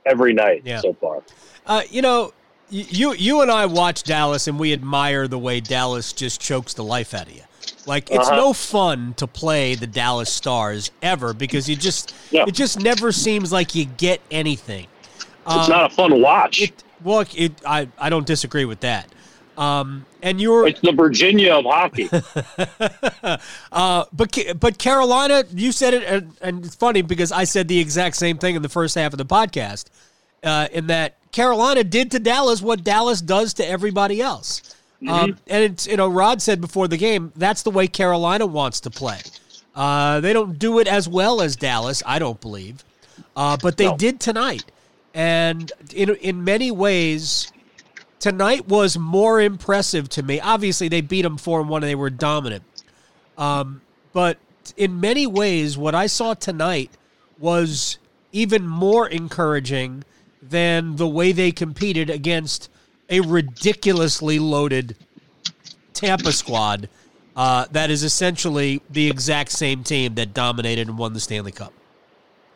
[0.10, 0.82] every night yeah.
[0.82, 1.24] so far.
[1.66, 2.34] Uh, you know,
[2.70, 6.84] you you and I watch Dallas, and we admire the way Dallas just chokes the
[6.84, 7.44] life out of you.
[7.86, 8.36] Like it's uh-huh.
[8.36, 12.46] no fun to play the Dallas Stars ever because you just yeah.
[12.48, 14.88] it just never seems like you get anything.
[15.48, 16.62] It's um, not a fun watch.
[16.62, 19.10] It, well, it, I I don't disagree with that.
[19.60, 22.10] Um, and you're it's the Virginia of hockey.
[23.74, 27.78] uh, but but Carolina, you said it, and, and, it's funny because I said the
[27.78, 29.88] exact same thing in the first half of the podcast.
[30.42, 34.78] Uh, in that Carolina did to Dallas what Dallas does to everybody else.
[35.02, 35.10] Mm-hmm.
[35.10, 38.80] Um, and it's you know Rod said before the game that's the way Carolina wants
[38.82, 39.20] to play.
[39.76, 42.86] Uh, they don't do it as well as Dallas, I don't believe,
[43.36, 43.98] uh, but they no.
[43.98, 44.64] did tonight.
[45.14, 47.52] And in in many ways,
[48.20, 50.40] tonight was more impressive to me.
[50.40, 52.64] Obviously, they beat them four and one, and they were dominant.
[53.38, 53.82] Um,
[54.14, 54.38] but
[54.78, 56.92] in many ways, what I saw tonight
[57.38, 57.98] was
[58.32, 60.04] even more encouraging
[60.42, 62.70] than the way they competed against
[63.10, 64.96] a ridiculously loaded
[65.94, 66.88] Tampa squad
[67.36, 71.74] uh, that is essentially the exact same team that dominated and won the Stanley Cup.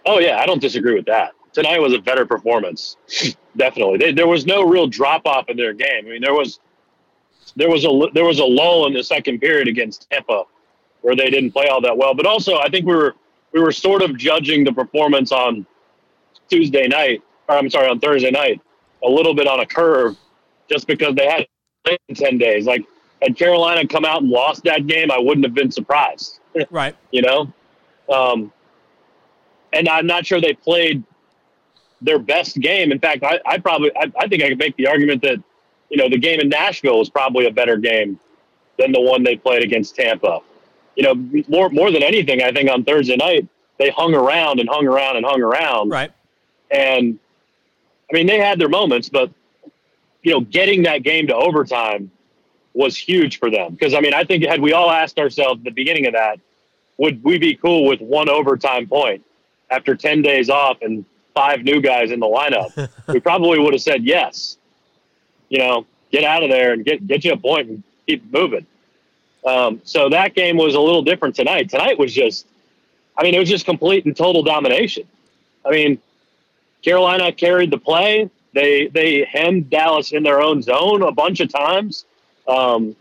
[0.05, 1.33] Oh yeah, I don't disagree with that.
[1.53, 2.97] Tonight was a better performance,
[3.57, 3.97] definitely.
[3.97, 6.05] They, there was no real drop off in their game.
[6.05, 6.59] I mean, there was
[7.55, 10.43] there was a there was a lull in the second period against Tampa
[11.01, 12.13] where they didn't play all that well.
[12.13, 13.15] But also, I think we were
[13.53, 15.65] we were sort of judging the performance on
[16.49, 18.59] Tuesday night, or I'm sorry, on Thursday night,
[19.03, 20.17] a little bit on a curve
[20.69, 21.47] just because they had
[22.13, 22.65] 10 days.
[22.65, 22.85] Like,
[23.21, 26.39] had Carolina come out and lost that game, I wouldn't have been surprised.
[26.69, 26.95] Right.
[27.11, 27.53] you know?
[28.11, 28.51] Um,
[29.71, 31.03] and I'm not sure they played
[32.03, 32.91] their best game.
[32.91, 35.41] In fact, I, I probably, I, I think I could make the argument that,
[35.89, 38.19] you know, the game in Nashville was probably a better game
[38.77, 40.39] than the one they played against Tampa.
[40.95, 43.47] You know, more more than anything, I think on Thursday night
[43.79, 45.89] they hung around and hung around and hung around.
[45.89, 46.11] Right.
[46.69, 47.17] And
[48.11, 49.31] I mean, they had their moments, but
[50.21, 52.11] you know, getting that game to overtime
[52.73, 53.71] was huge for them.
[53.71, 56.39] Because I mean, I think had we all asked ourselves at the beginning of that,
[56.97, 59.23] would we be cool with one overtime point
[59.71, 62.89] after ten days off and five new guys in the lineup?
[63.07, 64.57] we probably would have said yes.
[65.49, 68.65] You know, get out of there and get get you a point and keep moving.
[69.45, 71.69] Um, so that game was a little different tonight.
[71.69, 72.45] Tonight was just,
[73.17, 75.03] I mean, it was just complete and total domination.
[75.65, 75.99] I mean,
[76.81, 78.29] Carolina carried the play.
[78.53, 82.05] They they hemmed Dallas in their own zone a bunch of times.
[82.47, 82.95] Um,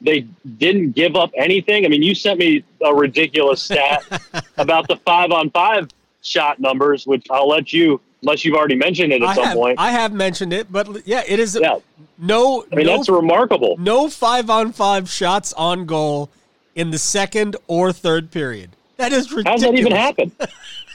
[0.00, 0.26] they
[0.58, 1.84] didn't give up anything.
[1.84, 4.04] I mean, you sent me a ridiculous stat
[4.58, 5.88] about the five on five
[6.22, 9.54] shot numbers, which I'll let you, unless you've already mentioned it at I some have,
[9.56, 9.78] point.
[9.78, 11.58] I have mentioned it, but yeah, it is.
[11.60, 11.78] Yeah.
[12.18, 13.76] No, I mean no, that's remarkable.
[13.78, 16.30] No five on five shots on goal
[16.74, 18.70] in the second or third period.
[18.96, 19.62] That is ridiculous.
[19.62, 20.32] How's that even happen?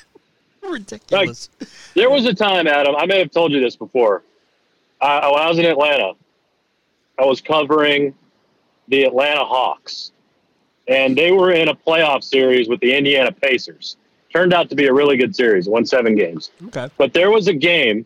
[0.64, 1.50] ridiculous.
[1.60, 2.96] Like, there was a time, Adam.
[2.96, 4.24] I may have told you this before.
[5.02, 6.14] Uh, when I was in Atlanta,
[7.18, 8.14] I was covering
[8.88, 10.12] the Atlanta Hawks,
[10.88, 13.98] and they were in a playoff series with the Indiana Pacers.
[14.36, 15.70] Turned out to be a really good series.
[15.70, 16.52] Won seven games.
[16.66, 16.90] Okay.
[16.98, 18.06] But there was a game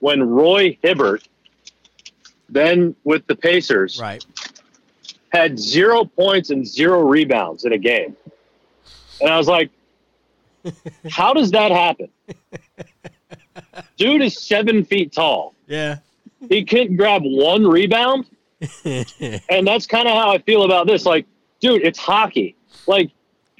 [0.00, 1.26] when Roy Hibbert,
[2.50, 4.22] then with the Pacers, right,
[5.30, 8.14] had zero points and zero rebounds in a game,
[9.22, 9.70] and I was like,
[11.10, 12.10] how does that happen?
[13.96, 15.54] Dude is seven feet tall.
[15.66, 16.00] Yeah.
[16.46, 18.26] He couldn't grab one rebound.
[18.84, 21.06] and that's kind of how I feel about this.
[21.06, 21.24] Like,
[21.60, 22.54] dude, it's hockey.
[22.86, 23.10] Like,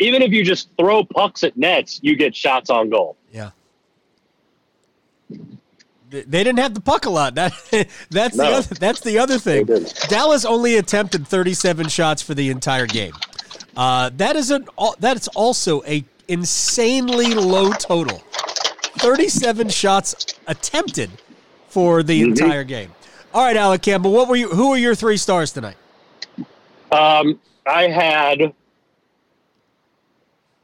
[0.01, 3.17] even if you just throw pucks at nets, you get shots on goal.
[3.33, 3.51] Yeah.
[6.11, 7.35] They didn't have the puck a lot.
[7.71, 8.51] That that's no.
[8.51, 9.67] the other, that's the other thing.
[10.09, 13.13] Dallas only attempted 37 shots for the entire game.
[13.77, 14.67] Uh, that is an
[14.99, 18.19] that is also a insanely low total.
[18.99, 21.11] 37 shots attempted
[21.69, 22.93] for the entire game.
[23.33, 24.49] All right, Alec Campbell, what were you?
[24.49, 25.77] Who are your three stars tonight?
[26.91, 28.53] Um, I had.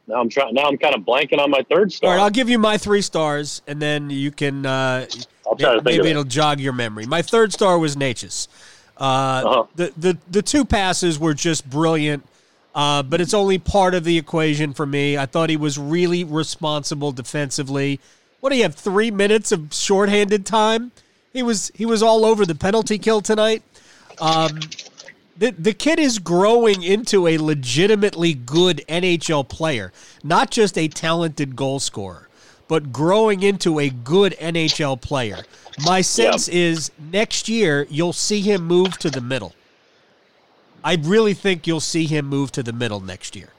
[0.07, 0.53] Now I'm trying.
[0.53, 2.11] Now I'm kind of blanking on my third star.
[2.11, 4.65] All right, I'll give you my three stars, and then you can.
[4.65, 5.05] Uh,
[5.45, 6.11] I'll try to maybe it.
[6.11, 7.05] it'll jog your memory.
[7.05, 8.47] My third star was Necas.
[8.99, 9.63] Uh, Uh-huh.
[9.75, 12.25] the, the the two passes were just brilliant,
[12.73, 15.17] uh, but it's only part of the equation for me.
[15.17, 17.99] I thought he was really responsible defensively.
[18.39, 18.75] What do you have?
[18.75, 20.91] Three minutes of shorthanded time.
[21.33, 23.61] He was he was all over the penalty kill tonight.
[24.19, 24.59] Um,
[25.37, 29.91] the the kid is growing into a legitimately good NHL player,
[30.23, 32.27] not just a talented goal scorer,
[32.67, 35.43] but growing into a good NHL player.
[35.85, 39.53] My sense is next year you'll see him move to the middle.
[40.83, 43.49] I really think you'll see him move to the middle next year.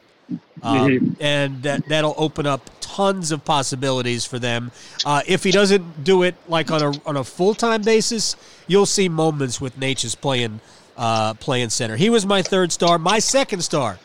[0.62, 4.72] Um, and that that'll open up tons of possibilities for them.
[5.06, 8.36] Uh, if he doesn't do it like on a on a full time basis,
[8.66, 10.60] you'll see moments with Necas playing
[10.98, 11.96] uh, playing center.
[11.96, 12.98] He was my third star.
[12.98, 13.98] My second star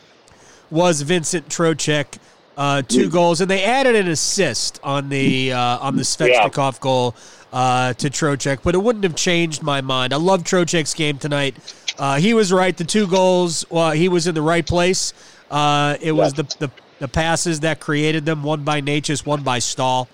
[0.70, 2.18] was Vincent Trocheck,
[2.56, 7.14] uh, two goals, and they added an assist on the uh, on the Svechnikov goal
[7.52, 10.14] uh, to Trocheck, but it wouldn't have changed my mind.
[10.14, 11.56] I love Trocheck's game tonight.
[11.98, 12.76] Uh, he was right.
[12.76, 15.12] The two goals, well, he was in the right place.
[15.50, 18.42] Uh, it was the, the the passes that created them.
[18.42, 20.08] One by Necas, one by Staal.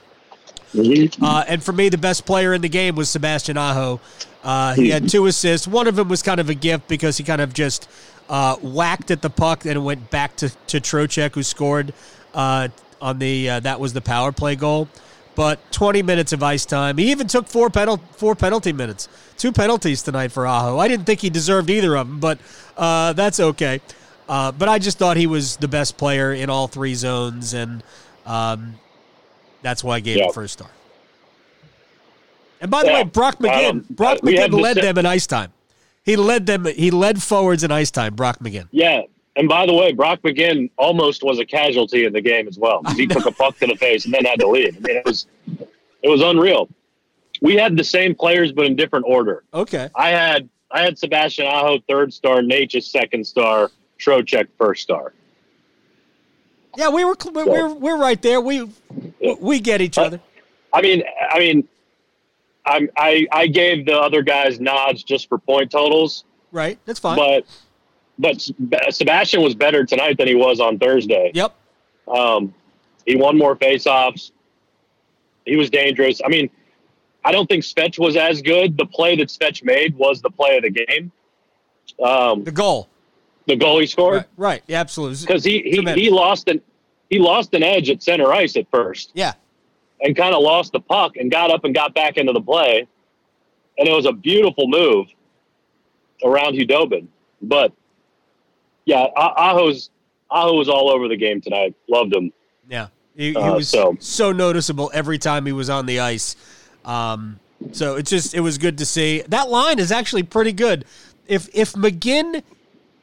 [1.20, 4.00] Uh, and for me, the best player in the game was Sebastian Aho.
[4.42, 5.66] Uh, he had two assists.
[5.68, 7.88] One of them was kind of a gift because he kind of just
[8.28, 11.92] uh, whacked at the puck and it went back to, to Trocheck, who scored
[12.34, 12.68] uh,
[13.02, 14.88] on the uh, that was the power play goal.
[15.36, 16.98] But 20 minutes of ice time.
[16.98, 20.78] He even took four penal- four penalty minutes, two penalties tonight for Aho.
[20.78, 22.38] I didn't think he deserved either of them, but
[22.76, 23.80] uh, that's okay.
[24.28, 27.82] Uh, but I just thought he was the best player in all three zones, and
[28.26, 28.74] um,
[29.62, 30.32] that's why I gave him Yeah.
[30.32, 30.68] first star.
[32.60, 32.94] And by the Yeah.
[32.98, 35.52] way, Brock McGinn, Brock we McGinn led sa- them in ice time.
[36.04, 36.64] He led them.
[36.66, 38.14] He led forwards in ice time.
[38.14, 38.68] Brock McGinn.
[38.70, 39.02] Yeah.
[39.36, 42.82] And by the way, Brock McGinn almost was a casualty in the game as well.
[42.96, 44.76] He took a puck to the face and then had to leave.
[44.76, 45.26] I mean, it was
[46.02, 46.68] it was unreal.
[47.42, 49.44] We had the same players, but in different order.
[49.54, 49.88] Okay.
[49.94, 55.12] I had I had Sebastian Aho third star, Necas second star, Trocheck first star.
[56.76, 58.40] Yeah, we were cl- we're we're right there.
[58.40, 58.68] We
[59.40, 60.20] we get each other.
[60.72, 61.66] I mean, I mean,
[62.66, 66.78] I'm, I I gave the other guys nods just for point totals, Right.
[66.84, 67.16] That's fine.
[67.16, 67.44] but
[68.18, 71.30] but Sebastian was better tonight than he was on Thursday.
[71.34, 71.54] yep.
[72.06, 72.52] Um,
[73.06, 74.30] he won more faceoffs.
[75.46, 76.20] He was dangerous.
[76.24, 76.50] I mean,
[77.24, 78.76] I don't think Svetch was as good.
[78.76, 81.10] The play that Svetch made was the play of the game.
[82.02, 82.88] Um, The goal.
[83.46, 84.26] the goal he scored Right.
[84.36, 84.62] Right.
[84.66, 85.16] Yeah, absolutely.
[85.20, 86.60] because he, he he lost an
[87.08, 89.32] he lost an edge at center ice at first Yeah.
[90.02, 92.86] And kind of lost the puck and got up and got back into the play,
[93.76, 95.08] and it was a beautiful move
[96.24, 97.06] around Khudobin.
[97.42, 97.72] But
[98.86, 99.90] yeah, Ah- Aho's
[100.30, 101.74] Aho was all over the game tonight.
[101.88, 102.32] Loved him.
[102.68, 102.86] Yeah,
[103.16, 103.96] he, he Uh, was so.
[104.00, 106.34] so- noticeable every time he was on the ice.
[106.84, 107.38] Um,
[107.72, 109.22] so it's just it was good to see.
[109.28, 110.86] That line is actually pretty good.
[111.28, 112.42] If if McGinn,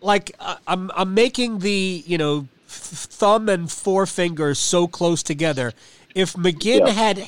[0.01, 5.73] like uh, I'm I'm making the you know th- thumb and forefinger so close together.
[6.17, 6.89] If McGinn Yeah.
[6.89, 7.23] had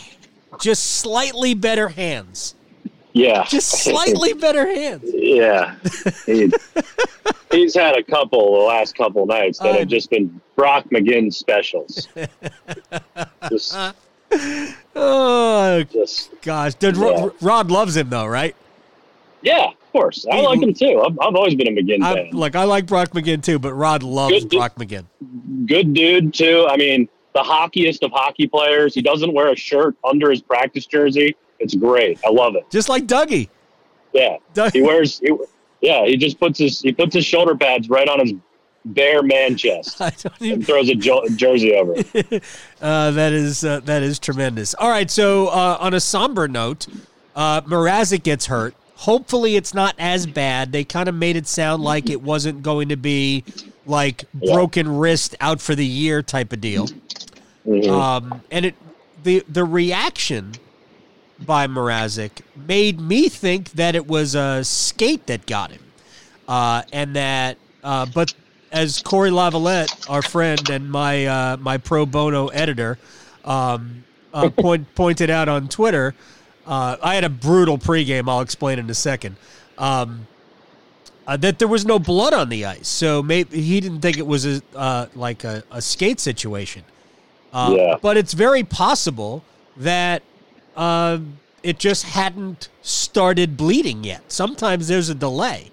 [0.59, 2.55] just slightly better hands,
[3.13, 5.03] Yeah, just slightly better hands.
[5.13, 5.75] Yeah,
[6.25, 6.51] he,
[7.51, 11.33] he's had a couple the last couple nights that have um, just been Brock McGinn
[11.33, 12.07] specials.
[13.49, 13.75] just,
[14.95, 17.29] Oh just gosh, Did Yeah.
[17.41, 18.55] Rod, loves him though, right?
[19.41, 20.25] yeah, of course.
[20.31, 21.01] I like him too.
[21.05, 22.29] I've, I've always been a McGinn I, fan.
[22.31, 24.49] like I like Brock McGinn too, but Rod loves Good.
[24.57, 25.05] Brock McGinn.
[25.65, 26.67] Good dude too.
[26.69, 28.93] I mean, the hockeyiest of hockey players.
[28.95, 31.35] He doesn't wear a shirt under his practice jersey.
[31.59, 32.19] It's great.
[32.25, 32.69] I love it.
[32.71, 33.49] Just like Dougie.
[34.13, 35.19] Yeah, Doug- he wears.
[35.19, 35.31] He,
[35.81, 38.33] yeah, he just puts his he puts his shoulder pads right on his
[38.85, 40.01] bare man chest
[40.39, 41.93] even, and throws a jo- jersey over.
[42.81, 44.73] uh, that is uh, that is tremendous.
[44.75, 46.87] All right, so uh, on a somber note,
[47.35, 48.73] uh, Mrazek gets hurt.
[48.95, 50.71] Hopefully, it's not as bad.
[50.71, 53.43] They kind of made it sound like it wasn't going to be
[53.85, 54.53] like Yeah.
[54.53, 56.87] broken wrist out for the year type of deal.
[57.67, 57.89] Mhm.
[57.89, 58.75] Um, and it
[59.23, 60.53] the the reaction
[61.45, 65.81] by Mrazek made me think that it was a skate that got him,
[66.47, 67.57] uh, and that.
[67.83, 68.33] Uh, but
[68.71, 72.97] as Cory Lavalette, our friend and my uh, my pro bono editor,
[73.45, 74.03] um,
[74.33, 76.13] uh, point, pointed out on Twitter,
[76.67, 78.29] uh, I had a brutal pregame.
[78.29, 79.35] I'll explain in a second.
[79.77, 80.27] Um,
[81.25, 84.25] uh, that there was no blood on the ice, so maybe he didn't think it
[84.25, 86.83] was a uh, like a, a skate situation.
[87.53, 87.95] Uh, Yeah.
[88.01, 89.43] But it's very possible
[89.77, 90.21] that
[90.75, 91.19] uh,
[91.63, 94.31] it just hadn't started bleeding yet.
[94.31, 95.71] Sometimes there's a delay.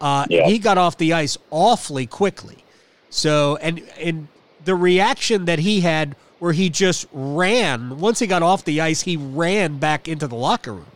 [0.00, 0.46] Uh, Yeah.
[0.46, 2.64] He got off the ice awfully quickly.
[3.10, 4.28] So, and and
[4.64, 9.02] the reaction that he had, where he just ran once he got off the ice,
[9.02, 10.86] he ran back into the locker room.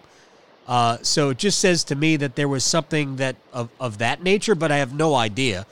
[0.66, 4.22] Uh, so it just says to me that there was something that of, of that
[4.22, 5.66] nature, but I have no idea.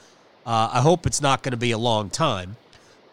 [0.45, 2.57] Uh, I hope it's not going to be a long time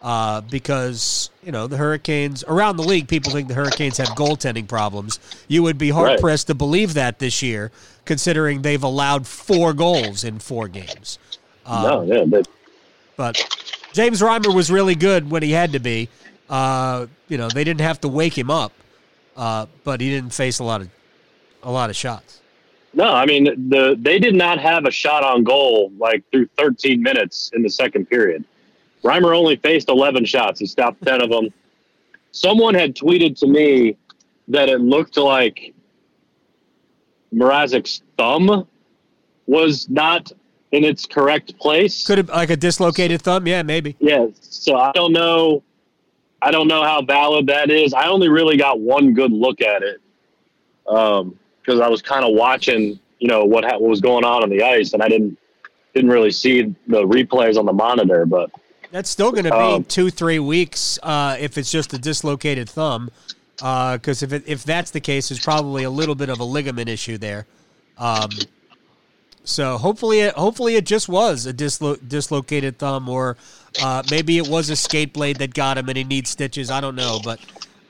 [0.02, 3.08] uh, because you know the Hurricanes around the league.
[3.08, 5.18] People think the Hurricanes have goaltending problems.
[5.48, 6.20] You would be hard Right.
[6.20, 7.70] pressed to believe that this year,
[8.04, 11.18] considering they've allowed four goals in four games.
[11.68, 12.48] no, yeah, but
[13.16, 13.36] But
[13.92, 16.08] James Reimer was really good when he had to be.
[16.48, 18.72] Uh, you know, they didn't have to wake him up,
[19.36, 20.88] uh, but he didn't face a lot of
[21.62, 22.40] a lot of shots.
[22.94, 27.02] no, I mean the they did not have a shot on goal like through 13
[27.02, 28.44] minutes in the second period.
[29.02, 30.60] Reimer only faced 11 shots.
[30.60, 31.48] He stopped 10 of them.
[32.32, 33.96] Someone had tweeted to me
[34.48, 35.74] that it looked like
[37.34, 38.66] Mrazek's thumb
[39.46, 40.32] was not
[40.72, 42.06] in its correct place.
[42.06, 43.46] Could have like a dislocated thumb.
[43.46, 43.96] Yeah, maybe.
[43.98, 45.62] Yeah, so I don't know.
[46.42, 47.92] I don't know how valid that is.
[47.92, 50.00] I only really got one good look at it
[50.86, 54.42] um, because I was kind of watching, you know, what ha- what was going on
[54.42, 55.36] on the ice, and I didn't
[55.94, 58.24] didn't really see the replays on the monitor.
[58.24, 58.50] But
[58.90, 62.68] That's still going to be Um, two, three weeks uh, if it's just a dislocated
[62.68, 63.10] thumb.
[63.56, 66.88] Because if it, if that's the case, there's probably a little bit of a ligament
[66.88, 67.46] issue there.
[67.98, 68.30] Um,
[69.44, 73.36] so hopefully, it, hopefully it just was a dislo- dislocated thumb, or
[73.82, 76.70] uh, maybe it was a skate blade that got him and he needs stitches.
[76.70, 77.40] I don't know, but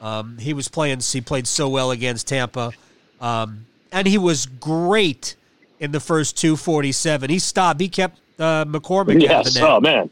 [0.00, 1.00] um, he was playing.
[1.00, 2.72] He played so well against Tampa,
[3.20, 5.36] um, and he was great
[5.78, 7.30] in the first two forty seven.
[7.30, 7.80] He stopped.
[7.80, 9.68] He kept uh, McCormick yes, the net.
[9.68, 10.10] oh man,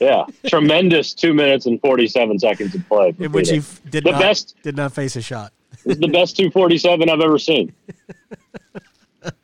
[0.00, 3.14] yeah, tremendous two minutes and 47 seconds of play.
[3.18, 5.52] in which he f- did The not best- did not face a shot.
[5.84, 7.72] It's the best 247 I've ever seen.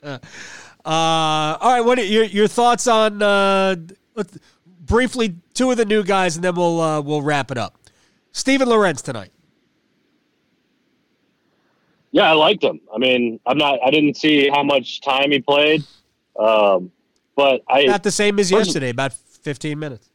[0.85, 3.77] Uh, all right, what are your your thoughts on uh,
[4.81, 7.77] briefly two of the new guys, and then we'll uh, we'll wrap it up.
[8.33, 9.31] Steven Lorentz tonight.
[12.11, 12.81] Yeah, I liked him.
[12.93, 13.79] I mean, I'm not.
[13.85, 15.85] I didn't see how much time he played,
[16.39, 16.91] um,
[17.37, 17.85] but I.
[17.85, 20.11] Not the same as yesterday, about fifteen minutes.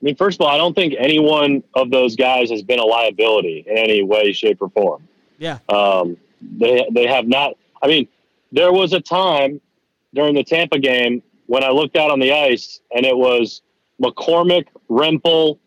[0.00, 2.78] I mean, first of all, I don't think any one of those guys has been
[2.78, 5.06] a liability in any way, shape, or form.
[5.38, 7.54] Yeah, Um, they they have not.
[7.82, 8.08] I mean,
[8.52, 9.60] there was a time
[10.14, 13.62] during the Tampa game when I looked out on the ice and it was
[14.02, 15.58] McCormick, Rempel,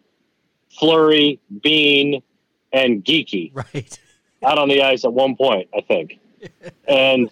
[0.71, 2.21] Fleury, Bean,
[2.71, 3.99] and Geekie right.
[4.43, 6.19] out on the ice at one point, I think,
[6.87, 7.29] and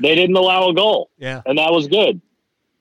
[0.00, 2.20] they didn't allow a goal Yeah, and that was good.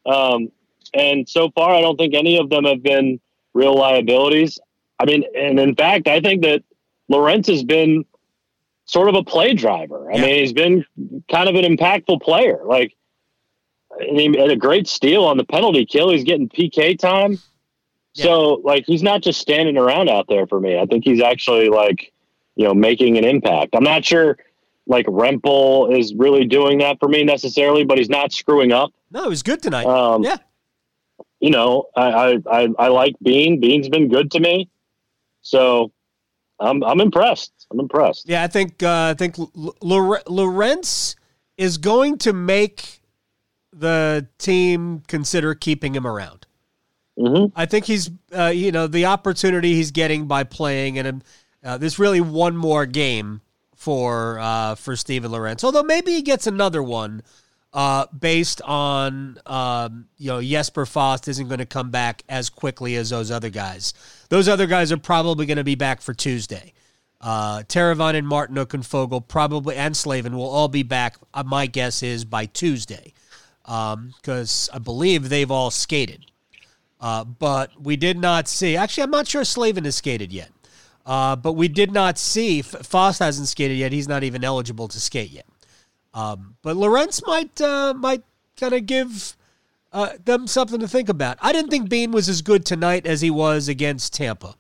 [0.06, 0.52] Um,
[0.94, 3.20] and so far, I don't think any of them have been
[3.54, 4.60] real liabilities.
[5.00, 6.64] I mean, and in fact, I think that
[7.10, 8.06] Lawrence has been
[8.86, 10.12] sort of a play driver.
[10.12, 10.22] I Yeah.
[10.22, 10.86] mean, he's been
[11.30, 12.62] kind of an impactful player.
[12.66, 12.94] Like,
[14.00, 16.10] and he had a great steal on the penalty kill.
[16.12, 17.40] He's getting PK time.
[18.14, 20.78] So, like, he's not just standing around out there for me.
[20.78, 22.12] I think he's actually like,
[22.56, 23.74] you know, making an impact.
[23.76, 24.38] I'm not sure
[24.88, 28.92] like Rempel is really doing that for me necessarily, but he's not screwing up.
[29.12, 29.86] no, it was good tonight.
[29.86, 30.38] Um, yeah,
[31.42, 33.60] You know, I, I, I, like Bean.
[33.60, 34.70] Bean's been good to me.
[35.42, 35.92] So
[36.60, 37.52] I'm, I'm impressed.
[37.72, 38.30] I'm impressed.
[38.30, 38.44] yeah.
[38.44, 41.16] I think uh, I think L- Lore- Lorentz
[41.58, 43.02] is going to make
[43.74, 46.46] the team consider keeping him around.
[47.18, 51.24] hmm I think he's, uh, you know, the opportunity he's getting by playing, and
[51.64, 53.42] uh, there's really one more game
[53.76, 55.64] for uh, for Steven Lorentz.
[55.64, 57.24] Although maybe he gets another one
[57.74, 62.96] uh, based on um, you know Jesper Fast isn't going to come back as quickly
[62.96, 63.94] as those other guys.
[64.30, 66.74] Those other guys are probably going to be back for Tuesday.
[67.20, 71.18] Uh, Teravainen and Martinook and Foegele probably and Slavin will all be back.
[71.34, 73.14] Uh, my guess is by Tuesday,
[73.64, 76.26] because I believe they've all skated.
[77.00, 78.78] Uh, but we did not see.
[78.78, 80.52] Actually, I'm not sure Slavin has skated yet.
[81.04, 82.60] Uh, but we did not see.
[82.60, 83.92] F- Foss hasn't skated yet.
[83.92, 85.48] He's not even eligible to skate yet.
[86.14, 88.24] Um, but Lorentz might uh, might
[88.58, 89.36] kind of give
[89.94, 91.38] uh, them something to think about.
[91.42, 94.56] I didn't think Bean was as good tonight as he was against Tampa.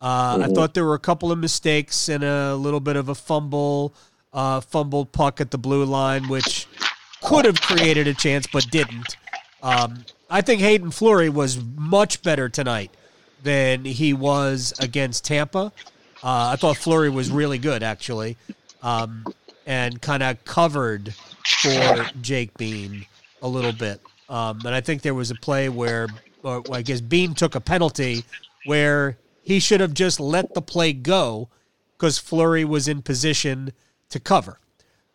[0.00, 3.14] Uh, I thought there were a couple of mistakes and a little bit of a
[3.14, 3.92] fumble,
[4.32, 6.68] uh, fumbled puck at the blue line, which
[7.20, 9.16] could have created a chance but didn't.
[9.60, 12.92] Um, I think Hayden Fleury was much better tonight
[13.42, 15.72] than he was against Tampa.
[16.22, 18.36] Uh, I thought Fleury was really good actually,
[18.82, 19.24] um,
[19.68, 21.14] and kind of covered
[21.62, 23.06] for Jake Bean
[23.42, 24.00] a little bit.
[24.28, 26.08] Um, and I think there was a play where,
[26.42, 28.24] or I guess Bean took a penalty
[28.66, 31.48] where he should have just let the play go
[31.96, 33.72] because Fleury was in position
[34.10, 34.58] to cover.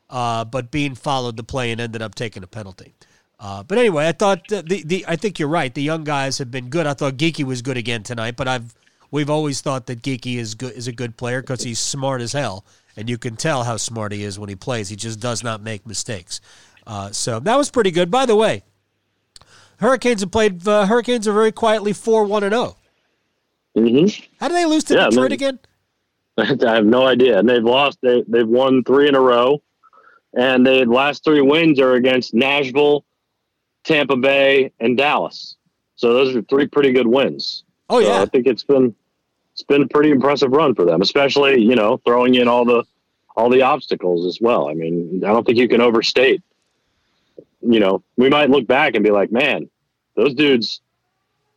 [0.09, 2.93] uh, but Bean followed the play and ended up taking a penalty.
[3.39, 5.73] Uh, but anyway, I thought the, the I think you're right.
[5.73, 6.85] The young guys have been good.
[6.87, 8.73] I thought Geekie was good again tonight, but I've
[9.11, 12.33] we've always thought that Geekie is good is a good player because he's smart as
[12.33, 12.63] hell,
[12.97, 14.89] and you can tell how smart he is when he plays.
[14.89, 16.41] He just does not make mistakes.
[16.85, 18.11] Uh, so that was pretty good.
[18.11, 18.63] By the way,
[19.77, 20.67] Hurricanes have played.
[20.67, 22.77] Uh, Hurricanes are very quietly four one and zero.
[23.77, 24.23] Mm-hmm.
[24.39, 25.59] How do they lose to Yeah, Detroit again?
[26.37, 27.39] I have no idea.
[27.39, 27.99] And they've lost.
[28.01, 29.61] They they've won three in a row,
[30.37, 33.05] and the last three wins are against Nashville,
[33.83, 35.55] Tampa Bay, and Dallas.
[35.95, 37.63] So those are three pretty good wins.
[37.89, 38.95] Oh So yeah, I think it's been
[39.63, 42.83] it's been a pretty impressive run for them, especially you know throwing in all the
[43.35, 44.67] all the obstacles as well.
[44.67, 46.41] I mean, I don't think you can overstate.
[47.61, 49.69] You know, we might look back and be like, man,
[50.15, 50.81] those dudes,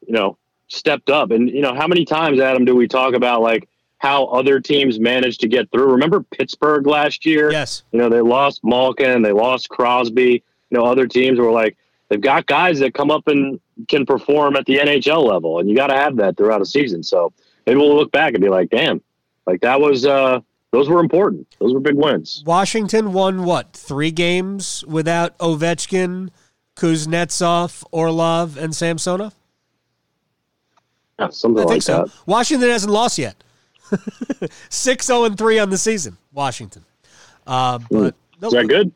[0.07, 0.39] you know,
[0.69, 1.33] stepped up.
[1.33, 5.01] And you know, how many times, Adam, do we talk about like how other teams
[5.01, 5.91] managed to get through?
[5.91, 7.51] Remember Pittsburgh last year?
[7.51, 7.83] yes.
[7.91, 10.45] You know, they lost Malkin, they lost Crosby.
[10.71, 11.77] You know, other teams were like,
[12.09, 15.75] they've got guys that come up and can perform at the NHL level, and you
[15.75, 17.03] got to have that throughout a season.
[17.03, 17.33] So
[17.67, 19.01] maybe we'll look back and be like, damn,
[19.47, 20.41] like that was, uh,
[20.73, 21.55] those were important.
[21.59, 22.43] Those were big wins.
[22.47, 26.31] Washington won what three games without Ovechkin,
[26.77, 29.35] Kuznetsov, Orlov, and Samsonov.
[31.19, 32.05] Yeah, something I like think so.
[32.05, 32.13] that.
[32.27, 33.43] Washington hasn't lost yet.
[34.69, 36.85] 6 0 and 3 on the season, Washington.
[37.47, 38.93] Uh, but no, Is that good?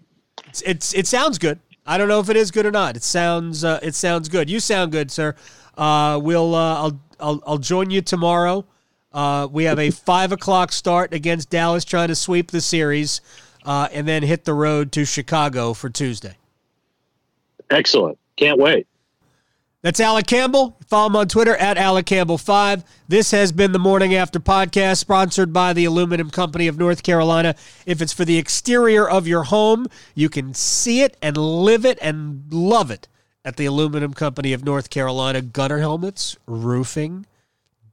[0.49, 1.61] It's, it's it sounds good.
[1.87, 2.97] I don't know if it is good or not.
[2.97, 4.51] It sounds uh, it sounds good.
[4.51, 5.35] You sound good, sir.
[5.81, 8.67] Uh, we'll uh, I'll, I'll I'll join you tomorrow.
[9.13, 13.23] Uh, we have a five o'clock start against Dallas, trying to sweep the series,
[13.65, 16.37] uh, and then hit the road to Chicago for Tuesday.
[17.71, 18.19] Excellent.
[18.37, 18.87] Can't wait.
[19.81, 20.77] That's Alec Campbell.
[20.87, 22.85] Follow him on Twitter at Alec Campbell5.
[23.09, 27.55] This has been the Morning After podcast, sponsored by the Aluminum Company of North Carolina.
[27.87, 31.99] If it's for the exterior of your home, you can see it and live it
[32.03, 33.09] and love it
[33.45, 35.41] at the Aluminum Company of North Carolina.
[35.41, 37.27] Gutter helmets, roofing,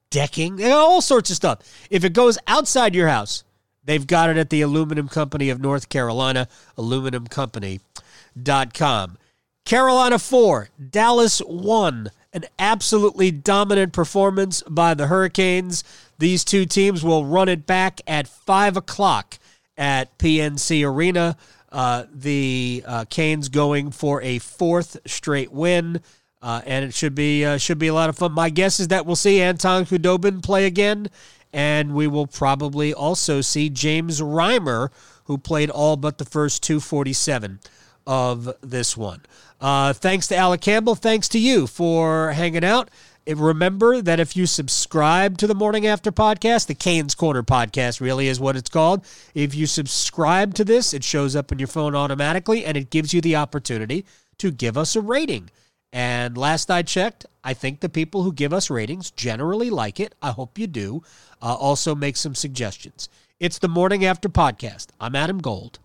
[0.09, 1.59] decking, all sorts of stuff.
[1.89, 3.43] If it goes outside your house,
[3.83, 9.17] they've got it at the Aluminum Company of North Carolina, aluminumcompany.com.
[9.65, 12.11] Carolina 4, Dallas 1.
[12.33, 15.83] An absolutely dominant performance by the Hurricanes.
[16.19, 19.39] These two teams will run it back at 5 o'clock
[19.77, 21.37] at PNC Arena.
[21.71, 26.01] Uh, the uh, Canes going for a fourth straight win.
[26.41, 28.31] Uh, and it should be uh, should be a lot of fun.
[28.31, 31.09] My guess is that we'll see Anton Khudobin play again,
[31.51, 34.89] and we will probably also see James Reimer,
[35.25, 37.59] who played all but the first 247
[38.05, 39.21] of this one.
[39.59, 40.93] Uh, thanks to Alec Campbell.
[40.93, 42.89] Thanks to you for hanging out.
[43.35, 48.29] Remember that if you subscribe to the Morning After podcast, the Canes Corner podcast really
[48.29, 49.05] is what it's called.
[49.33, 53.13] If you subscribe to this, it shows up in your phone automatically and it gives
[53.13, 54.05] you the opportunity
[54.37, 55.49] to give us a rating.
[55.91, 60.15] And last I checked, I think the people who give us ratings generally like it.
[60.21, 61.03] I hope you do.
[61.41, 63.09] Uh, also, make some suggestions.
[63.39, 64.87] It's the Morning After podcast.
[65.01, 65.79] I'm Adam Gold.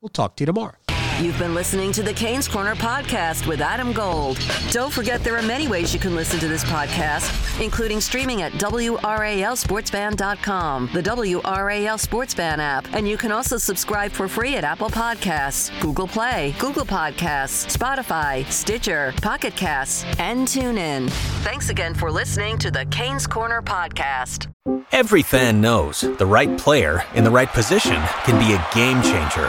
[0.00, 0.74] We'll talk to you tomorrow.
[1.20, 4.36] You've been listening to the Canes Corner podcast with Adam Gold.
[4.72, 8.50] Don't forget there are many ways you can listen to this podcast, including streaming at
[8.52, 14.90] WRALSportsFan.com, the WRAL Sports Fan app, and you can also subscribe for free at Apple
[14.90, 21.08] Podcasts, Google Play, Google Podcasts, Spotify, Stitcher, Pocket Casts, and TuneIn.
[21.44, 24.48] Thanks again for listening to the Canes Corner podcast.
[24.90, 29.48] Every fan knows the right player in the right position can be a game changer.